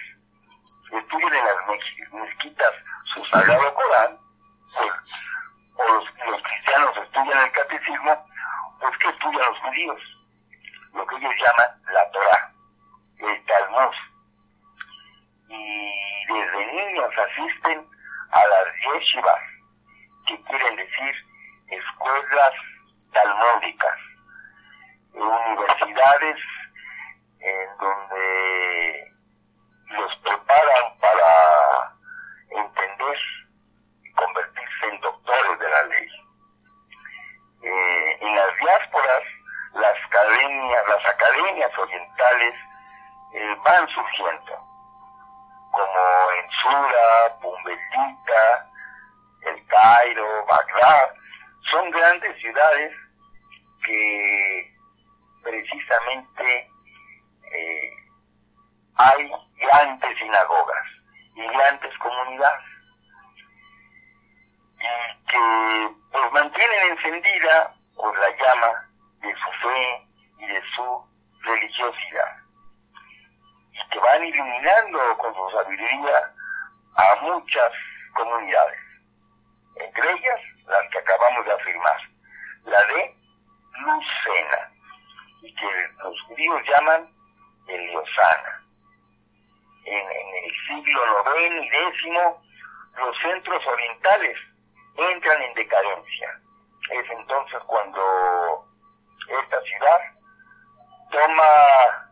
[0.92, 2.74] estudian en las mezquitas
[3.14, 4.18] su sagrado Corán,
[4.76, 5.30] pues,
[5.76, 8.26] o los, los cristianos estudian el catecismo,
[8.80, 10.19] pues que estudian los judíos,
[10.94, 12.54] lo que ellos llaman la Torah,
[13.20, 13.96] el Talmud.
[15.50, 17.88] Y desde niños asisten
[18.32, 19.42] a las yeshivas,
[20.28, 21.16] que quieren decir
[21.70, 22.54] escuelas
[23.12, 23.98] talmúdicas,
[25.14, 26.38] universidades
[27.40, 29.12] en donde
[29.90, 31.39] los preparan para
[40.50, 42.56] las academias orientales
[43.34, 44.58] eh, van surgiendo,
[45.72, 48.70] como en Sura, Bumbelita,
[49.42, 51.14] El Cairo, Bagdad,
[51.70, 52.92] son grandes ciudades
[53.84, 54.74] que
[55.44, 56.68] precisamente
[57.54, 57.92] eh,
[58.96, 60.86] hay grandes sinagogas
[61.36, 62.66] y grandes comunidades
[64.80, 68.90] y que pues mantienen encendida por la llama
[69.22, 70.09] de su fe
[70.50, 71.10] de su
[71.42, 72.38] religiosidad
[73.72, 76.34] y que van iluminando con su sabiduría
[76.96, 77.72] a muchas
[78.14, 78.80] comunidades,
[79.76, 81.98] entre ellas las que acabamos de afirmar,
[82.66, 83.16] la de
[83.80, 84.72] Lucena,
[85.42, 87.08] y que los judíos llaman
[87.68, 88.62] Heliosana.
[89.86, 91.02] En, en el siglo
[91.38, 92.04] IX y X,
[92.98, 94.38] los centros orientales
[94.98, 96.40] entran en decadencia.
[96.92, 98.66] Es entonces cuando
[99.30, 100.19] esta ciudad
[101.12, 102.12] toma,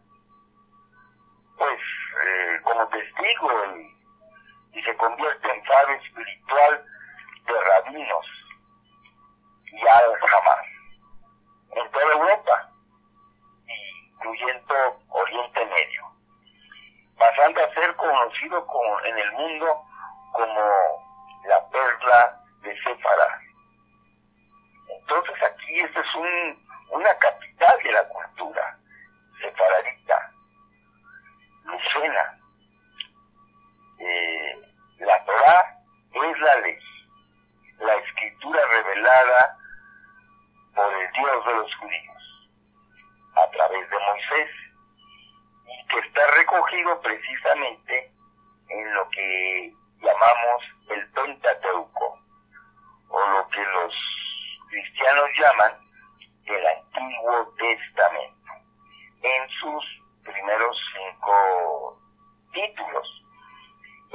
[1.58, 1.80] pues,
[2.26, 3.50] eh, como testigo
[4.74, 6.86] y se convierte en faro espiritual
[7.46, 8.26] de rabinos
[9.72, 10.66] y al jamás
[11.72, 12.70] en toda Europa,
[14.14, 14.76] incluyendo
[15.10, 16.12] Oriente Medio,
[17.18, 19.82] pasando a ser conocido como, en el mundo
[20.34, 20.62] como
[21.46, 23.40] la perla de Sefarad.
[25.00, 28.77] Entonces aquí esta es un, una capital de la cultura
[29.42, 30.32] sefaradita,
[31.64, 32.38] lucena.
[34.00, 34.62] Eh,
[35.00, 35.76] la Torah
[36.14, 36.80] es la ley,
[37.80, 39.58] la escritura revelada
[40.76, 42.18] por el Dios de los judíos
[43.36, 44.50] a través de Moisés
[45.68, 48.12] y que está recogido precisamente
[48.70, 52.20] en lo que llamamos el Pentateuco
[53.10, 53.94] o lo que los
[54.70, 55.88] cristianos llaman
[56.46, 58.37] el Antiguo Testamento,
[59.22, 62.00] en sus primeros cinco
[62.54, 63.24] títulos.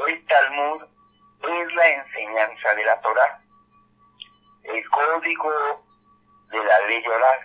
[0.07, 0.83] El Talmud
[1.43, 3.41] es la enseñanza de la Torah,
[4.65, 5.85] el código
[6.51, 7.41] de la ley oral.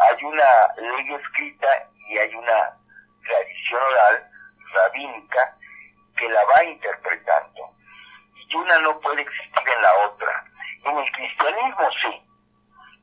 [0.00, 0.44] Hay una
[0.76, 2.78] ley escrita y hay una
[3.22, 4.30] tradición oral
[4.72, 5.56] rabínica
[6.16, 7.60] que la va interpretando.
[8.34, 10.44] Y una no puede existir en la otra.
[10.84, 12.22] En el cristianismo sí,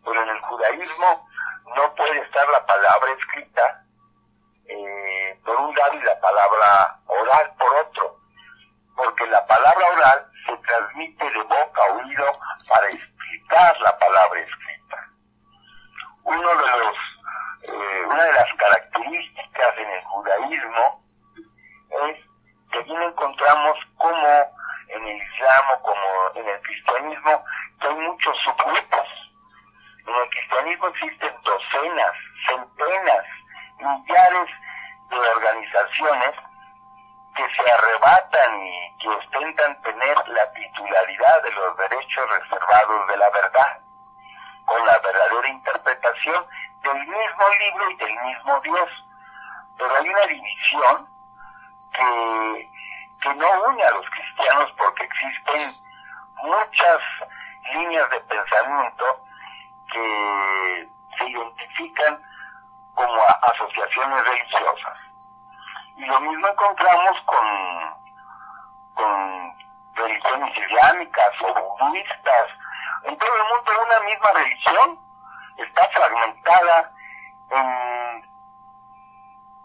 [0.04, 1.27] pero en el judaísmo
[1.76, 3.84] no puede estar la palabra escrita
[4.66, 8.20] eh, por un lado y la palabra oral por otro,
[8.96, 12.32] porque la palabra oral se transmite de boca a oído
[12.68, 15.10] para explicar la palabra escrita.
[16.24, 16.98] Uno de los,
[17.64, 21.02] eh, una de las características en el judaísmo
[21.90, 22.18] es
[22.72, 24.28] que aquí no encontramos como
[24.90, 27.44] en el Islam como en el cristianismo
[27.80, 29.27] que hay muchos subgrupos.
[30.08, 32.12] En el cristianismo existen docenas,
[32.48, 33.26] centenas,
[33.78, 34.50] millares
[35.10, 36.32] de organizaciones
[37.36, 43.30] que se arrebatan y que ostentan tener la titularidad de los derechos reservados de la
[43.32, 43.82] verdad,
[44.66, 46.46] con la verdadera interpretación
[46.84, 48.90] del mismo libro y del mismo Dios.
[49.78, 51.08] Pero hay una división
[51.92, 52.70] que,
[53.24, 55.86] que no une a los cristianos porque existen
[56.44, 57.00] muchas
[57.74, 59.27] líneas de pensamiento
[59.92, 62.22] que se identifican
[62.96, 64.98] como asociaciones religiosas.
[65.98, 67.48] Y lo mismo encontramos con,
[68.96, 69.58] con
[69.96, 72.48] religiones islámicas o budistas.
[73.04, 75.00] En todo el mundo una misma religión
[75.58, 76.92] está fragmentada
[77.52, 78.28] en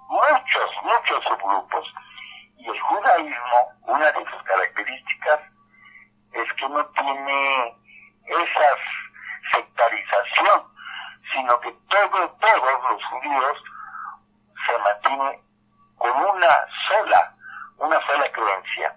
[0.09, 1.95] muchos, muchos subgrupos.
[2.59, 5.41] Y el judaísmo, una de sus características
[6.33, 7.77] es que no tiene
[8.27, 8.77] esa
[9.53, 10.73] sectarización,
[11.33, 13.59] sino que todo, todos los judíos
[14.67, 15.41] se mantienen
[15.97, 17.35] con una sola,
[17.79, 18.97] una sola creencia.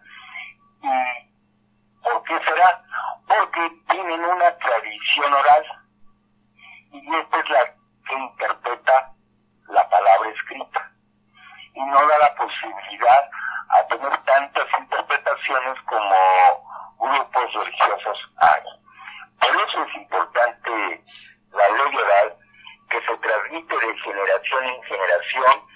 [0.81, 2.83] ¿Y por qué será?
[3.27, 5.65] Porque tienen una tradición oral
[6.91, 7.65] y esta es la
[8.07, 9.11] que interpreta
[9.67, 10.91] la palabra escrita
[11.73, 13.29] y no da la posibilidad
[13.69, 16.15] a tener tantas interpretaciones como
[16.99, 18.84] grupos religiosos hay.
[19.45, 21.03] Por eso es importante
[21.51, 22.35] la ley oral
[22.89, 25.67] que se transmite de generación en generación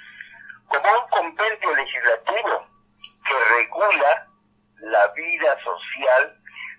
[0.67, 2.67] como un compendio legislativo
[3.27, 4.27] que regula
[4.77, 6.33] la vida social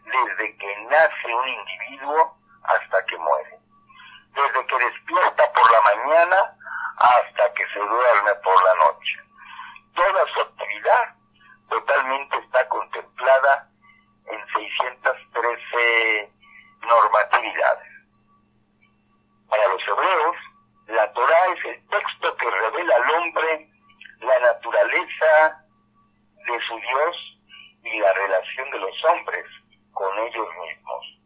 [0.05, 3.59] desde que nace un individuo hasta que muere.
[4.35, 6.57] Desde que despierta por la mañana
[6.99, 9.17] hasta que se duerme por la noche.
[9.95, 11.15] Toda su actividad
[11.69, 13.69] totalmente está contemplada
[14.27, 16.40] en 613
[16.83, 17.89] normatividades.
[19.49, 20.37] Para los hebreos,
[20.89, 23.69] la Torah es el texto que revela al hombre
[24.21, 25.65] la naturaleza
[26.47, 27.17] de su Dios
[27.85, 29.47] y la relación de los hombres
[29.93, 31.20] con ellos mismos,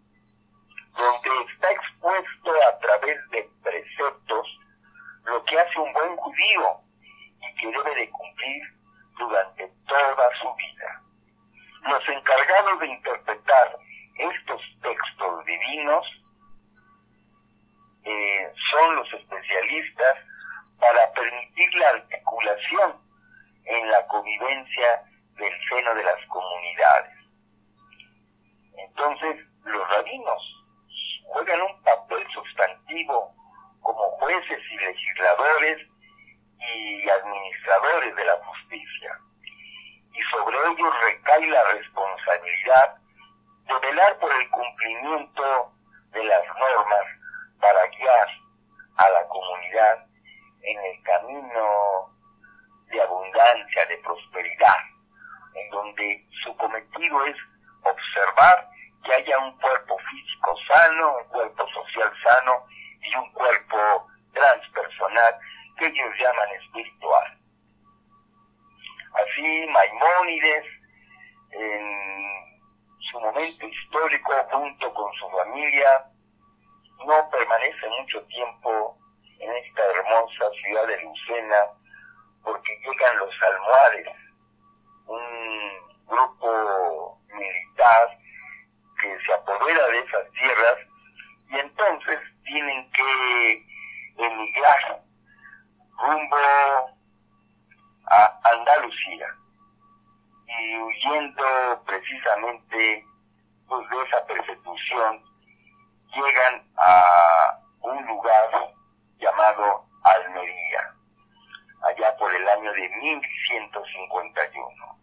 [113.85, 114.99] 1151.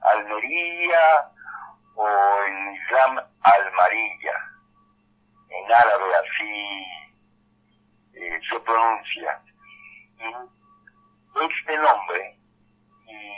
[0.00, 1.30] Almería
[1.96, 4.34] o en Islam Almarilla,
[5.48, 6.86] en árabe así
[8.14, 9.42] eh, se pronuncia.
[11.50, 12.38] este nombre
[13.06, 13.32] y,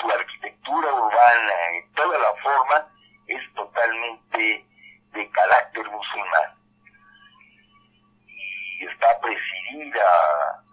[0.00, 2.86] su arquitectura urbana y toda la forma
[3.26, 4.66] es totalmente
[5.12, 6.54] de carácter musulmán.
[8.26, 10.64] Y está presidida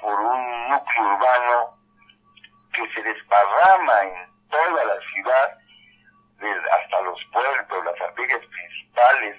[0.00, 1.77] por un núcleo urbano
[2.78, 5.58] que se desparrama en toda la ciudad,
[6.70, 9.36] hasta los puertos, las arterias principales,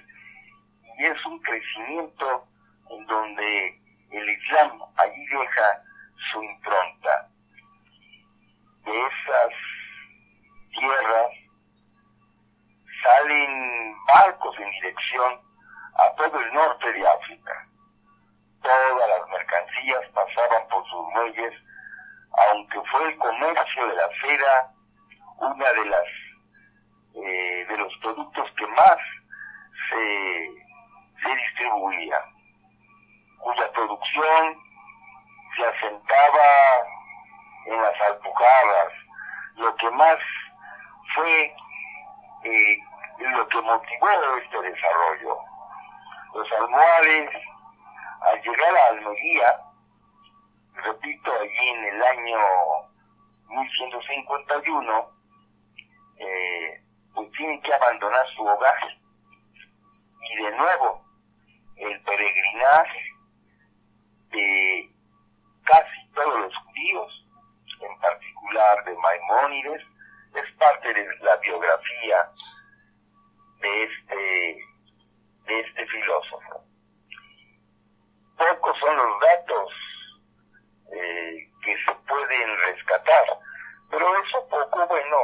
[0.98, 2.46] y es un crecimiento
[2.90, 3.80] en donde
[4.10, 5.82] el Islam allí deja
[6.30, 7.28] su impronta.
[8.84, 9.52] De esas
[10.78, 11.30] tierras
[13.02, 15.40] salen barcos en dirección
[15.94, 17.66] a todo el norte de África.
[18.62, 21.54] Todas las mercancías pasaban por sus muelles,
[22.32, 24.72] aunque fue el comercio de la cera
[25.38, 26.04] una de las
[27.14, 28.96] eh, de los productos que más
[29.88, 30.50] se,
[31.22, 32.24] se distribuía,
[33.38, 34.62] cuya producción
[35.56, 36.46] se asentaba
[37.66, 38.92] en las alpujarras,
[39.56, 40.16] lo que más
[41.14, 41.54] fue
[42.44, 42.78] eh,
[43.18, 44.08] lo que motivó
[44.42, 45.38] este desarrollo.
[46.32, 47.30] Los almohades,
[48.20, 49.60] al llegar a Almería,
[50.74, 52.38] repito, allí en el año
[53.48, 55.10] 1151,
[56.18, 56.82] eh,
[57.14, 58.98] pues tienen que abandonar su hogar.
[60.22, 61.04] Y de nuevo,
[61.76, 63.02] el peregrinaje
[64.30, 64.90] de
[65.64, 67.26] casi todos los judíos,
[67.80, 69.82] en particular de Maimónides,
[70.34, 72.30] es parte de la biografía
[73.60, 74.64] de este,
[75.46, 76.64] de este filósofo.
[78.36, 79.72] Pocos son los datos
[80.92, 83.24] eh, que se pueden rescatar,
[83.90, 85.16] pero eso poco, bueno,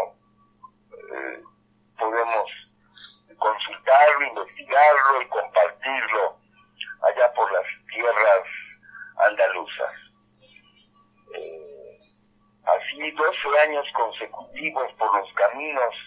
[0.92, 1.42] eh,
[1.98, 2.66] podemos
[3.38, 6.38] consultarlo, investigarlo y compartirlo
[7.02, 8.42] allá por las tierras
[9.28, 10.12] andaluzas.
[11.34, 11.98] Eh,
[12.64, 14.92] así 12 años consecutivos
[15.56, 16.05] por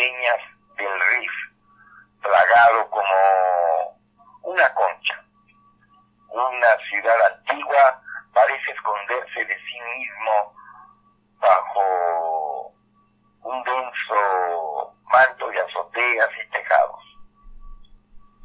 [0.00, 0.38] estribaciones sureñas
[0.76, 1.32] del Rif,
[2.22, 4.00] plagado como
[4.42, 5.24] una concha.
[6.28, 10.54] Una ciudad antigua parece esconderse de sí mismo
[11.40, 12.74] bajo
[13.42, 17.02] un denso manto de azoteas y tejados,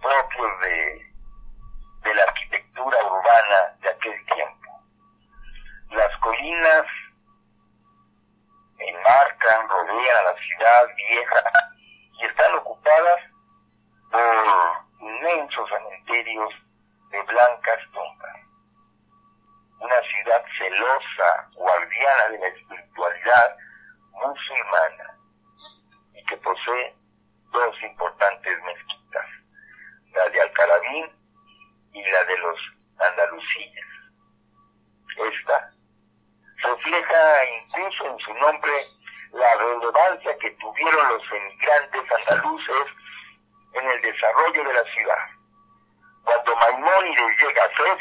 [0.02, 1.14] propios de,
[2.02, 4.82] de la arquitectura urbana de aquel tiempo.
[5.92, 6.86] Las colinas
[8.78, 11.44] enmarcan, rodean a la ciudad vieja
[12.14, 13.22] y están ocupadas
[14.12, 16.54] por inmensos cementerios
[17.12, 18.36] de blancas tumbas.
[19.80, 23.58] Una ciudad celosa, guardiana de la espiritualidad
[24.12, 25.18] musulmana
[26.14, 26.96] y que posee
[27.52, 29.26] dos importantes mezquitas,
[30.14, 31.12] la de Alcarabín
[31.94, 32.60] y la de los
[32.98, 33.86] andalucíes.
[35.18, 35.72] Esta
[36.66, 38.72] refleja incluso en su nombre
[39.32, 42.88] la relevancia que tuvieron los emigrantes andaluces
[43.74, 45.18] en el desarrollo de la ciudad.
[46.24, 48.00] Cuando Maimónides llega a Fez,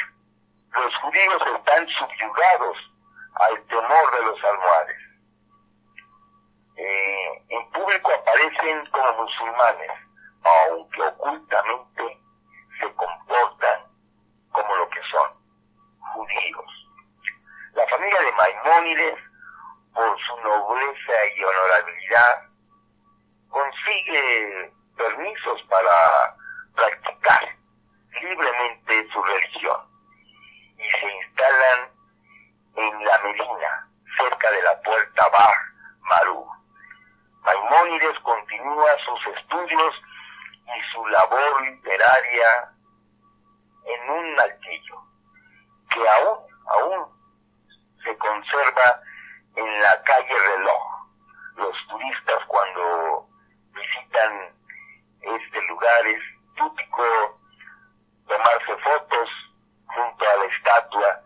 [0.73, 2.77] los judíos están subyugados
[3.35, 4.99] al temor de los almohades.
[6.77, 9.91] Eh, en público aparecen como musulmanes,
[10.69, 12.21] aunque ocultamente
[12.81, 13.81] se comportan
[14.53, 15.31] como lo que son,
[16.15, 16.85] judíos.
[17.75, 19.19] La familia de Maimónides,
[19.93, 22.49] por su nobleza y honorabilidad,
[23.49, 26.37] consigue permisos para
[26.77, 27.57] practicar
[28.23, 29.81] libremente su religión
[30.79, 31.91] y se instalan
[32.77, 33.89] en la Medina,
[34.19, 35.55] cerca de la puerta Bar
[36.03, 36.47] Marú.
[37.43, 39.35] Maimónides continúa sus
[39.73, 42.73] y su labor literaria
[43.87, 45.03] en un altillo
[45.91, 47.07] que aún, aún
[48.03, 49.01] se conserva
[49.57, 50.83] en la calle Reloj.
[51.57, 53.29] Los turistas cuando
[53.73, 54.55] visitan
[55.21, 56.23] este lugar es
[56.57, 57.41] típico
[58.27, 59.29] tomarse fotos
[59.87, 61.21] junto a la estatua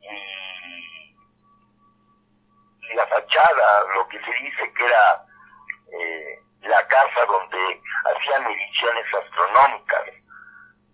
[0.00, 1.16] y,
[2.80, 5.26] y la fachada, lo que se dice que era
[5.92, 10.02] eh, la casa donde hacían mediciones astronómicas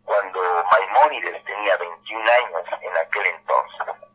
[0.04, 0.40] cuando
[0.70, 4.08] Maimónides tenía 21 años en aquel entonces.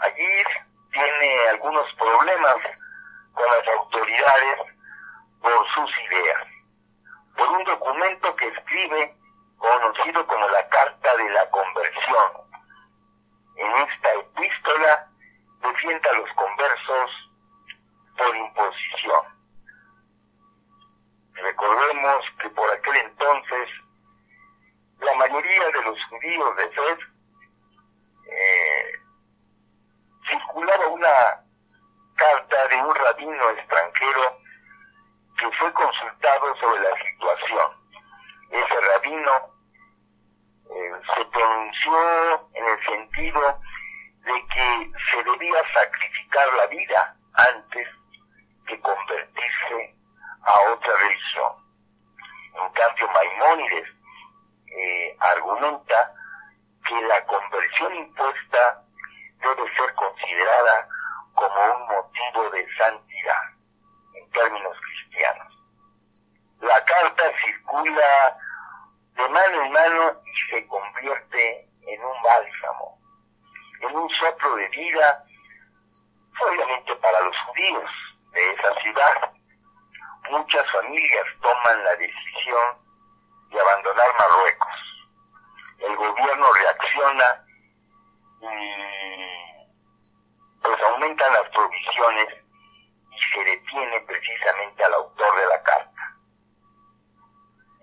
[0.00, 0.44] Allí
[0.92, 2.56] tiene algunos problemas
[3.34, 4.58] con las autoridades
[5.40, 6.46] por sus ideas,
[7.36, 9.16] por un documento que escribe
[9.56, 12.32] conocido como la Carta de la Conversión.
[13.56, 15.08] En esta epístola
[15.60, 17.10] defiende a los conversos
[18.16, 19.37] por imposición.
[21.42, 23.68] Recordemos que por aquel entonces
[25.00, 26.98] la mayoría de los judíos de Fez
[28.30, 28.92] eh,
[30.28, 31.44] circulaba una
[32.16, 34.38] carta de un rabino extranjero
[35.38, 37.70] que fue consultado sobre la situación.
[38.50, 39.32] Ese rabino
[40.70, 43.60] eh, se pronunció en el sentido
[44.24, 47.88] de que se debía sacrificar la vida antes
[48.66, 49.97] que convertirse
[50.42, 51.52] a otra religión.
[52.54, 53.88] En cambio, Maimónides
[54.66, 56.14] eh, argumenta
[56.86, 58.82] que la conversión impuesta
[59.40, 60.88] debe ser considerada
[61.34, 63.42] como un motivo de santidad
[64.14, 65.54] en términos cristianos.
[66.60, 68.38] La carta circula
[69.14, 72.98] de mano en mano y se convierte en un bálsamo,
[73.80, 75.24] en un soplo de vida,
[76.40, 77.90] obviamente para los judíos
[78.32, 79.27] de esa ciudad.
[80.30, 82.78] Muchas familias toman la decisión
[83.50, 85.08] de abandonar Marruecos.
[85.78, 87.44] El gobierno reacciona
[88.40, 88.98] y
[90.62, 92.28] pues aumentan las provisiones
[93.10, 96.16] y se detiene precisamente al autor de la carta.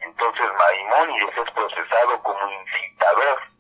[0.02, 3.55] Entonces Maimónides es procesado como incitador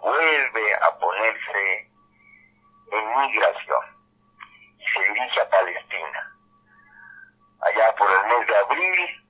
[0.00, 1.90] vuelve a ponerse
[2.92, 3.84] en migración
[4.78, 6.36] y se dirige a Palestina.
[7.60, 9.24] Allá por el mes de abril,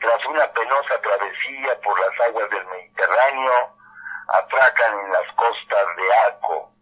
[0.00, 3.76] tras una penosa travesía por las aguas del Mediterráneo,
[4.28, 6.72] atracan en las costas de Aco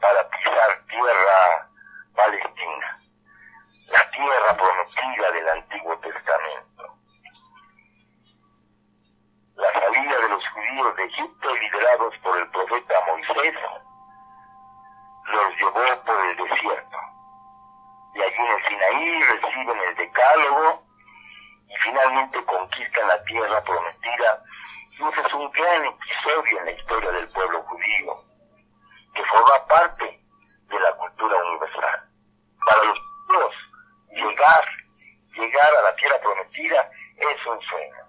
[0.00, 1.70] para pisar tierra
[2.14, 2.98] palestina,
[3.92, 6.67] la tierra prometida del Antiguo Testamento.
[10.68, 13.54] De Egipto, liderados por el profeta Moisés,
[15.24, 16.96] los llevó por el desierto.
[18.14, 20.82] Y allí en el Sinaí reciben el decálogo
[21.68, 24.42] y finalmente conquistan la tierra prometida.
[24.90, 28.12] Y ese es un gran episodio en la historia del pueblo judío,
[29.14, 30.20] que forma parte
[30.68, 32.10] de la cultura universal.
[32.66, 33.54] Para los judíos,
[34.10, 34.64] llegar,
[35.32, 38.07] llegar a la tierra prometida es un sueño.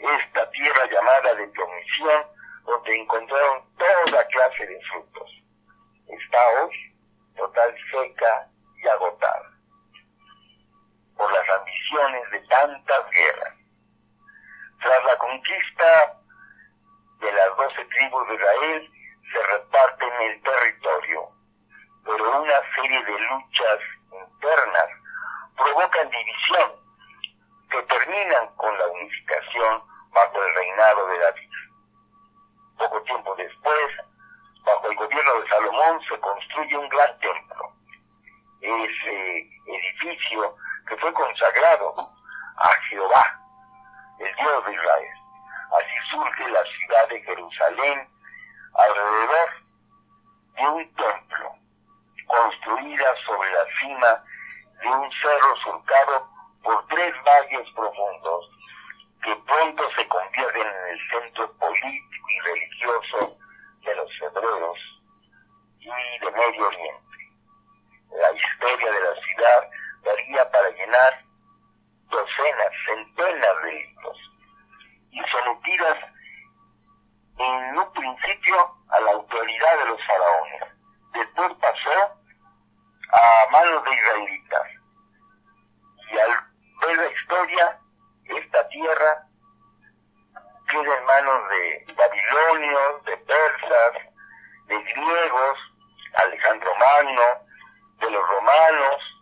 [0.00, 2.24] Esta tierra llamada de promisión,
[2.64, 5.40] donde encontraron toda clase de frutos
[6.08, 6.94] está hoy
[7.36, 9.50] total seca y agotada
[11.16, 13.60] por las ambiciones de tantas guerras.
[14.80, 16.16] Tras la conquista
[17.20, 18.90] de las doce tribus de Israel,
[19.30, 21.28] se reparten el territorio,
[22.04, 23.78] pero una serie de luchas
[24.10, 24.88] internas
[25.56, 26.72] provocan división
[27.70, 29.82] que terminan con la unificación
[30.12, 31.50] bajo el reinado de David.
[32.78, 33.90] Poco tiempo después,
[34.64, 36.00] bajo el gobierno de Salomón
[36.60, 37.72] se construye un gran templo.
[38.60, 40.56] Ese edificio
[40.86, 41.94] que fue consagrado
[42.56, 43.40] a Jehová,
[44.18, 45.14] el Dios de Israel.
[45.78, 48.08] Así surge la ciudad de Jerusalén
[48.74, 49.50] alrededor
[50.56, 51.54] de un templo
[52.26, 54.24] construida sobre la cima
[54.82, 56.28] de un cerro surcado
[56.62, 58.58] por tres valles profundos
[59.22, 63.38] que pronto se convierten en el centro político y religioso
[63.84, 64.89] de los hebreos
[65.80, 67.16] y de Medio Oriente.
[68.10, 69.70] La historia de la ciudad
[70.04, 71.24] daría para llenar
[72.10, 74.18] docenas, centenas de libros
[75.10, 75.98] y sometidas
[77.38, 80.62] en un principio a la autoridad de los faraones.
[81.14, 82.20] Después pasó
[83.12, 84.66] a manos de israelitas.
[86.12, 86.30] Y al
[86.80, 87.78] ver la historia,
[88.24, 89.26] esta tierra
[90.68, 93.92] queda en manos de babilonios, de persas,
[94.66, 95.69] de griegos,
[96.14, 97.22] Alejandro Magno,
[97.98, 99.20] de los romanos,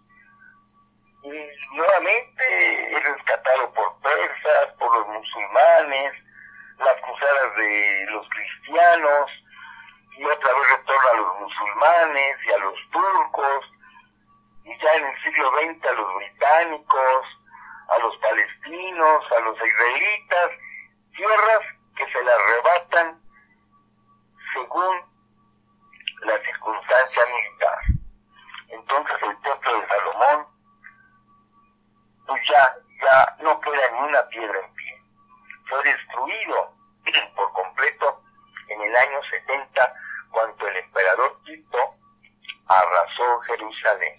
[1.25, 6.13] y nuevamente es rescatado por persas, por los musulmanes,
[6.79, 9.31] las cruzadas de los cristianos,
[10.17, 13.65] y otra vez retorna a los musulmanes y a los turcos,
[14.65, 17.27] y ya en el siglo XX a los británicos,
[17.89, 20.51] a los palestinos, a los israelitas,
[21.17, 21.61] tierras
[21.97, 23.21] que se le arrebatan
[24.53, 25.18] según
[26.23, 27.79] la circunstancia militar.
[28.69, 30.47] Entonces el templo de Salomón
[32.27, 35.03] pues ya, ya no queda ni una piedra en pie.
[35.69, 36.75] Fue destruido
[37.35, 38.23] por completo
[38.69, 39.93] en el año 70
[40.31, 41.79] cuando el emperador Tito
[42.69, 44.17] arrasó Jerusalén.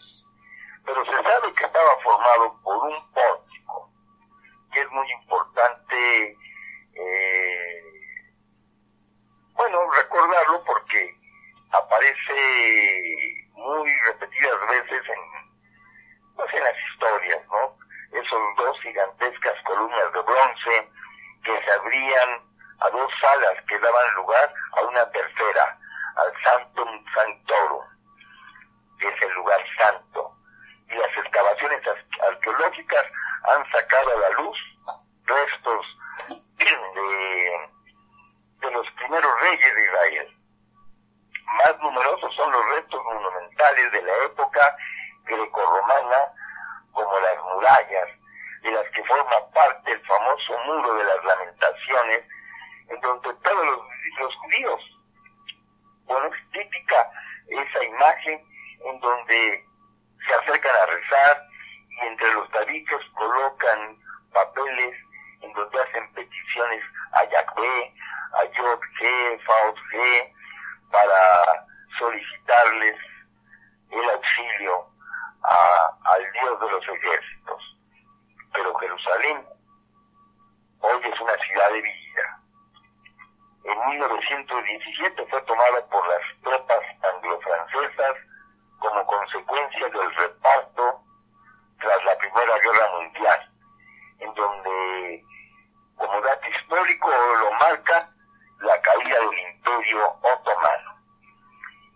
[99.89, 100.99] Imperio Otomano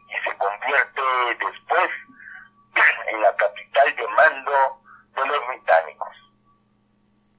[0.09, 1.01] y se convierte
[1.39, 1.89] después
[3.07, 4.81] en la capital de mando
[5.15, 6.15] de los británicos.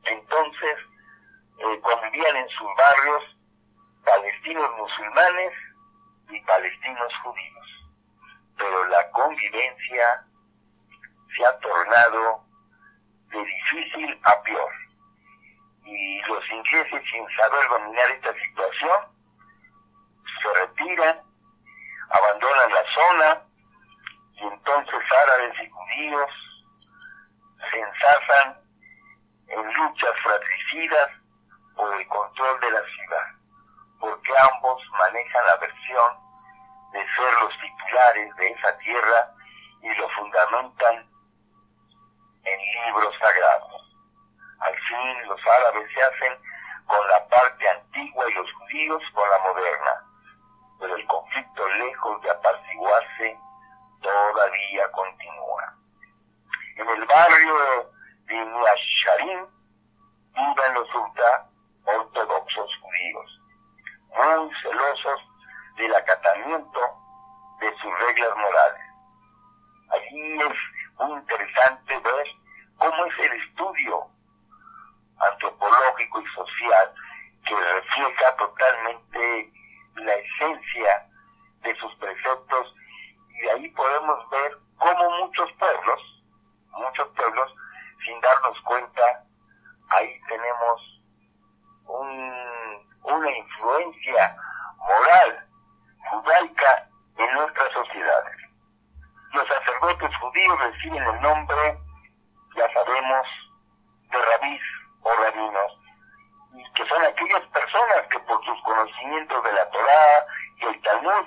[0.04, 0.76] Entonces
[1.58, 3.36] eh, convivían en sus barrios
[4.04, 5.52] palestinos musulmanes
[6.30, 7.66] y palestinos judíos,
[8.56, 10.26] pero la convivencia
[11.36, 12.44] se ha tornado
[13.30, 14.72] de difícil a peor.
[15.84, 19.13] Y los ingleses, sin saber dominar esta situación,
[20.76, 21.20] retiran,
[22.10, 23.42] abandonan la zona,
[24.32, 26.30] y entonces árabes y judíos
[27.70, 28.60] se ensazan
[29.48, 31.10] en luchas fratricidas
[31.76, 33.26] por el control de la ciudad,
[34.00, 36.24] porque ambos manejan la versión
[36.92, 39.34] de ser los titulares de esa tierra
[39.82, 41.10] y lo fundamentan
[42.44, 43.96] en libros sagrados.
[44.60, 46.38] Al fin los árabes se hacen
[46.86, 50.03] con la parte antigua y los judíos con la moderna,
[50.84, 53.38] pero el conflicto lejos de apaciguarse
[54.02, 55.74] todavía continúa.
[56.76, 57.90] En el barrio
[58.26, 59.46] de Niasharim
[60.34, 61.48] viven los ultra
[61.86, 63.40] ortodoxos judíos,
[64.14, 65.20] muy celosos
[65.78, 66.80] del acatamiento
[67.60, 68.82] de sus reglas morales.
[69.88, 70.54] Allí es
[70.98, 72.26] muy interesante ver
[72.76, 74.06] cómo es el estudio
[75.16, 76.94] antropológico y social
[77.46, 79.54] que refleja totalmente
[79.96, 81.08] la esencia
[81.62, 82.74] de sus preceptos
[83.40, 86.00] y ahí podemos ver cómo muchos pueblos,
[86.72, 87.54] muchos pueblos,
[88.04, 89.24] sin darnos cuenta,
[89.90, 91.00] ahí tenemos
[91.86, 94.36] una influencia
[94.78, 95.46] moral
[96.10, 96.88] judaica
[97.18, 98.36] en nuestras sociedades.
[99.32, 101.78] Los sacerdotes judíos reciben el nombre,
[102.56, 103.26] ya sabemos,
[104.10, 104.62] de rabís
[105.02, 105.80] o rabinos,
[106.74, 109.70] que son aquellas personas que por sus conocimientos de la
[110.56, 111.26] Y el Talmud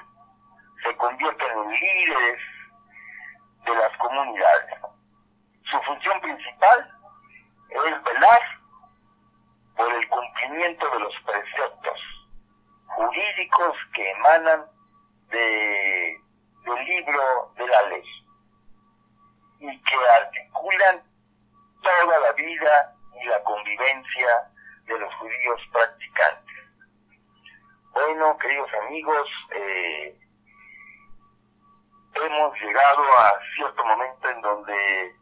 [0.83, 2.41] se convierten en líderes
[3.65, 4.81] de las comunidades.
[5.69, 6.87] Su función principal
[7.69, 8.41] es velar
[9.75, 11.99] por el cumplimiento de los preceptos
[12.87, 14.65] jurídicos que emanan
[15.29, 16.17] de,
[16.65, 18.03] del libro de la ley
[19.59, 21.03] y que articulan
[21.81, 24.51] toda la vida y la convivencia
[24.85, 26.46] de los judíos practicantes.
[27.99, 30.15] Bueno, queridos amigos, eh,
[32.13, 35.15] hemos llegado a cierto momento en donde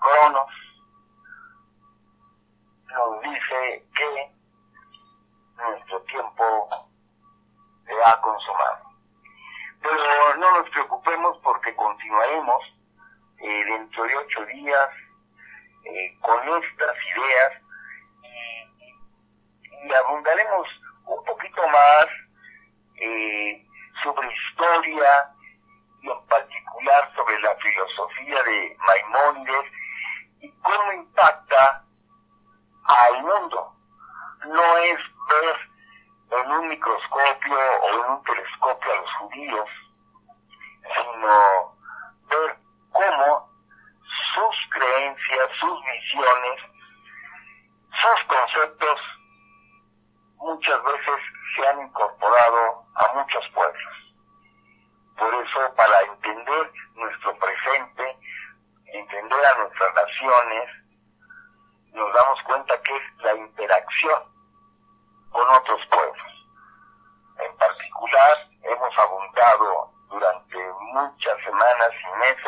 [0.00, 0.50] Cronos
[2.86, 4.32] nos dice que
[5.56, 6.68] nuestro tiempo
[7.84, 8.84] se ha consumado.
[9.82, 12.62] Pero no nos preocupemos porque continuaremos
[13.40, 14.88] eh, dentro de ocho días
[15.84, 17.52] eh, con estas ideas
[18.80, 20.66] y, y, abundaremos
[21.06, 22.06] un poquito más
[22.96, 23.66] eh,
[24.02, 25.30] sobre historia
[26.02, 29.72] y en particular sobre la filosofía de Maimónides
[30.40, 31.84] y cómo impacta
[32.84, 33.72] al mundo.
[34.46, 34.98] No es
[35.30, 35.56] ver
[36.30, 39.68] en un microscopio o en un telescopio a los judíos,
[40.82, 41.76] sino
[42.28, 42.58] ver
[42.92, 43.48] cómo
[44.34, 46.60] sus creencias, sus visiones,
[47.90, 49.00] sus conceptos
[50.44, 51.20] muchas veces
[51.56, 54.14] se han incorporado a muchos pueblos.
[55.16, 58.18] Por eso, para entender nuestro presente,
[58.92, 60.70] entender a nuestras naciones,
[61.92, 64.22] nos damos cuenta que es la interacción
[65.30, 66.46] con otros pueblos.
[67.38, 70.58] En particular, hemos abundado durante
[70.92, 72.43] muchas semanas y meses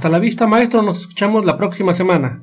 [0.00, 2.42] Hasta la vista, maestro, nos escuchamos la próxima semana.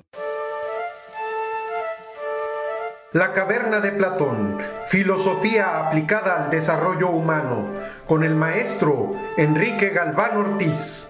[3.13, 7.65] La caverna de Platón, filosofía aplicada al desarrollo humano,
[8.05, 11.06] con el maestro Enrique Galván Ortiz.